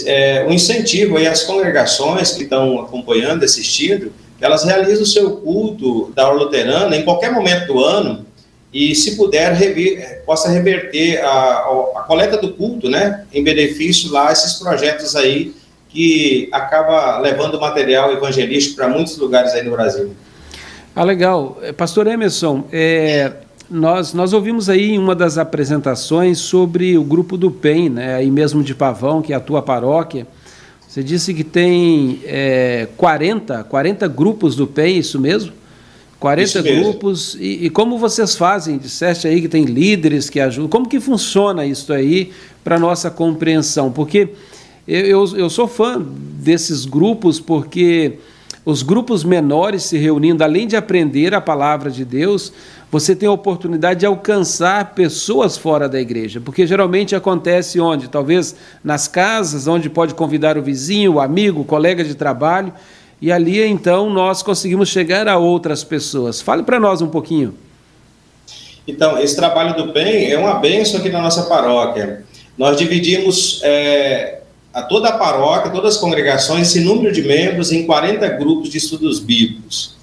[0.05, 6.11] É, um incentivo aí às congregações que estão acompanhando, assistindo, elas realizem o seu culto
[6.15, 8.25] da aula luterana em qualquer momento do ano,
[8.73, 11.59] e, se puder, rever, é, possa reverter a,
[11.95, 15.53] a, coleta do culto, né, em benefício lá esses projetos aí
[15.89, 20.11] que acaba levando material evangelístico para muitos lugares aí no Brasil.
[20.95, 21.57] Ah, legal.
[21.61, 23.33] É, pastor Emerson, é,
[23.69, 28.31] nós, nós ouvimos aí em uma das apresentações sobre o grupo do PEN, né, aí
[28.31, 30.25] mesmo de Pavão, que é a tua paróquia.
[30.87, 35.60] Você disse que tem é, 40, 40 grupos do PEN, isso mesmo?
[36.21, 37.35] 40 grupos.
[37.39, 38.77] E, e, como vocês fazem?
[38.77, 40.69] Disseste aí que tem líderes que ajudam.
[40.69, 42.31] Como que funciona isso aí
[42.63, 43.91] para nossa compreensão?
[43.91, 44.29] Porque
[44.87, 48.19] eu, eu, eu, sou fã desses grupos porque
[48.63, 52.53] os grupos menores se reunindo, além de aprender a palavra de Deus,
[52.91, 58.07] você tem a oportunidade de alcançar pessoas fora da igreja, porque geralmente acontece onde?
[58.07, 62.71] Talvez nas casas, onde pode convidar o vizinho, o amigo, o colega de trabalho,
[63.21, 66.41] e ali então nós conseguimos chegar a outras pessoas.
[66.41, 67.53] Fale para nós um pouquinho.
[68.87, 72.25] Então, esse trabalho do bem é uma benção aqui na nossa paróquia.
[72.57, 74.39] Nós dividimos é,
[74.73, 78.79] a toda a paróquia, todas as congregações, esse número de membros em 40 grupos de
[78.79, 79.95] estudos bíblicos.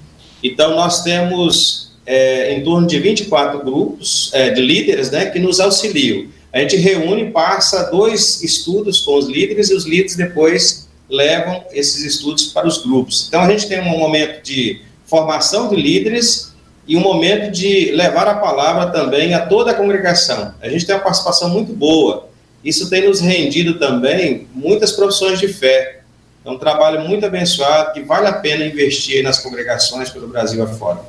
[0.43, 5.59] Então, nós temos é, em torno de 24 grupos é, de líderes né, que nos
[5.59, 6.27] auxiliam.
[6.53, 12.05] A gente reúne, passa dois estudos com os líderes e os líderes depois levam esses
[12.05, 13.27] estudos para os grupos.
[13.29, 16.53] Então, a gente tem um momento de formação de líderes
[16.87, 20.55] e um momento de levar a palavra também a toda a congregação.
[20.61, 22.29] A gente tem uma participação muito boa.
[22.65, 26.01] Isso tem nos rendido também muitas profissões de fé.
[26.45, 31.01] É um trabalho muito abençoado que vale a pena investir nas congregações pelo Brasil afora.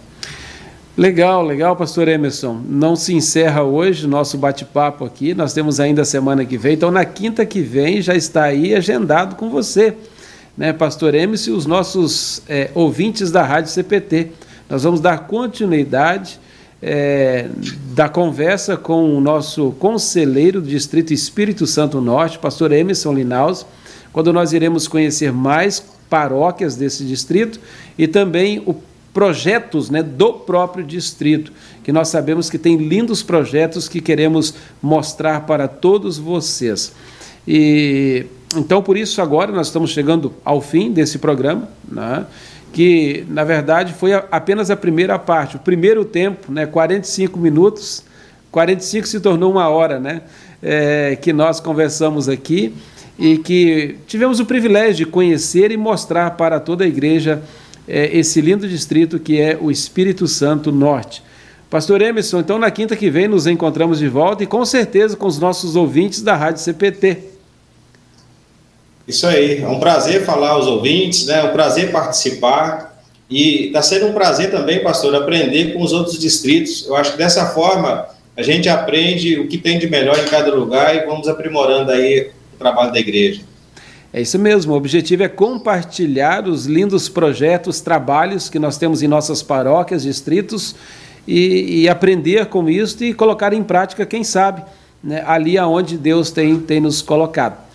[0.99, 2.61] Legal, legal, pastor Emerson.
[2.67, 6.73] Não se encerra hoje o nosso bate-papo aqui, nós temos ainda a semana que vem,
[6.73, 9.93] então na quinta que vem já está aí agendado com você,
[10.57, 14.31] né, pastor Emerson e os nossos é, ouvintes da Rádio CPT.
[14.69, 16.37] Nós vamos dar continuidade
[16.81, 17.47] é,
[17.95, 23.65] da conversa com o nosso conselheiro do Distrito Espírito Santo Norte, pastor Emerson Linaus,
[24.11, 27.57] quando nós iremos conhecer mais paróquias desse distrito
[27.97, 28.75] e também o
[29.13, 31.51] projetos né, do próprio distrito,
[31.83, 36.93] que nós sabemos que tem lindos projetos que queremos mostrar para todos vocês.
[37.47, 42.25] E então por isso agora nós estamos chegando ao fim desse programa, né?
[42.71, 48.03] que na verdade foi apenas a primeira parte, o primeiro tempo, né, 45 minutos,
[48.51, 50.21] 45 se tornou uma hora, né,
[50.61, 52.73] é, que nós conversamos aqui
[53.17, 57.41] e que tivemos o privilégio de conhecer e mostrar para toda a igreja
[57.89, 61.23] é, esse lindo distrito que é o Espírito Santo Norte.
[61.69, 65.27] Pastor Emerson, então na quinta que vem nos encontramos de volta e com certeza com
[65.27, 67.17] os nossos ouvintes da Rádio CPT.
[69.07, 71.39] Isso aí, é um prazer falar aos ouvintes, né?
[71.39, 76.17] é um prazer participar e está sendo um prazer também, pastor, aprender com os outros
[76.17, 76.87] distritos.
[76.87, 80.53] Eu acho que dessa forma a gente aprende o que tem de melhor em cada
[80.53, 83.41] lugar e vamos aprimorando aí o trabalho da igreja.
[84.11, 89.07] É isso mesmo, o objetivo é compartilhar os lindos projetos, trabalhos que nós temos em
[89.07, 90.75] nossas paróquias, distritos
[91.27, 94.63] e, e aprender com isso e colocar em prática, quem sabe,
[95.03, 97.69] né, ali aonde Deus tem, tem nos colocado.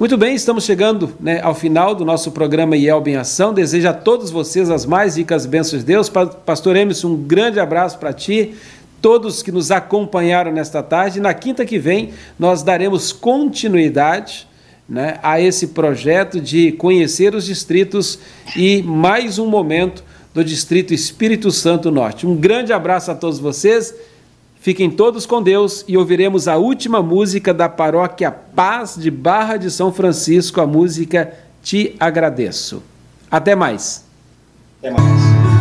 [0.00, 3.52] Muito bem, estamos chegando né, ao final do nosso programa IELB em Ação.
[3.52, 6.08] Desejo a todos vocês as mais ricas bênçãos de Deus.
[6.08, 8.54] Pastor Emerson, um grande abraço para ti,
[9.00, 11.20] todos que nos acompanharam nesta tarde.
[11.20, 14.48] Na quinta que vem, nós daremos continuidade
[14.88, 18.18] né, a esse projeto de conhecer os distritos
[18.56, 22.26] e mais um momento do Distrito Espírito Santo Norte.
[22.26, 23.94] Um grande abraço a todos vocês.
[24.60, 29.70] Fiquem todos com Deus e ouviremos a última música da paróquia Paz de Barra de
[29.70, 32.82] São Francisco, a música Te Agradeço.
[33.30, 34.04] Até mais.
[34.78, 35.53] Até mais.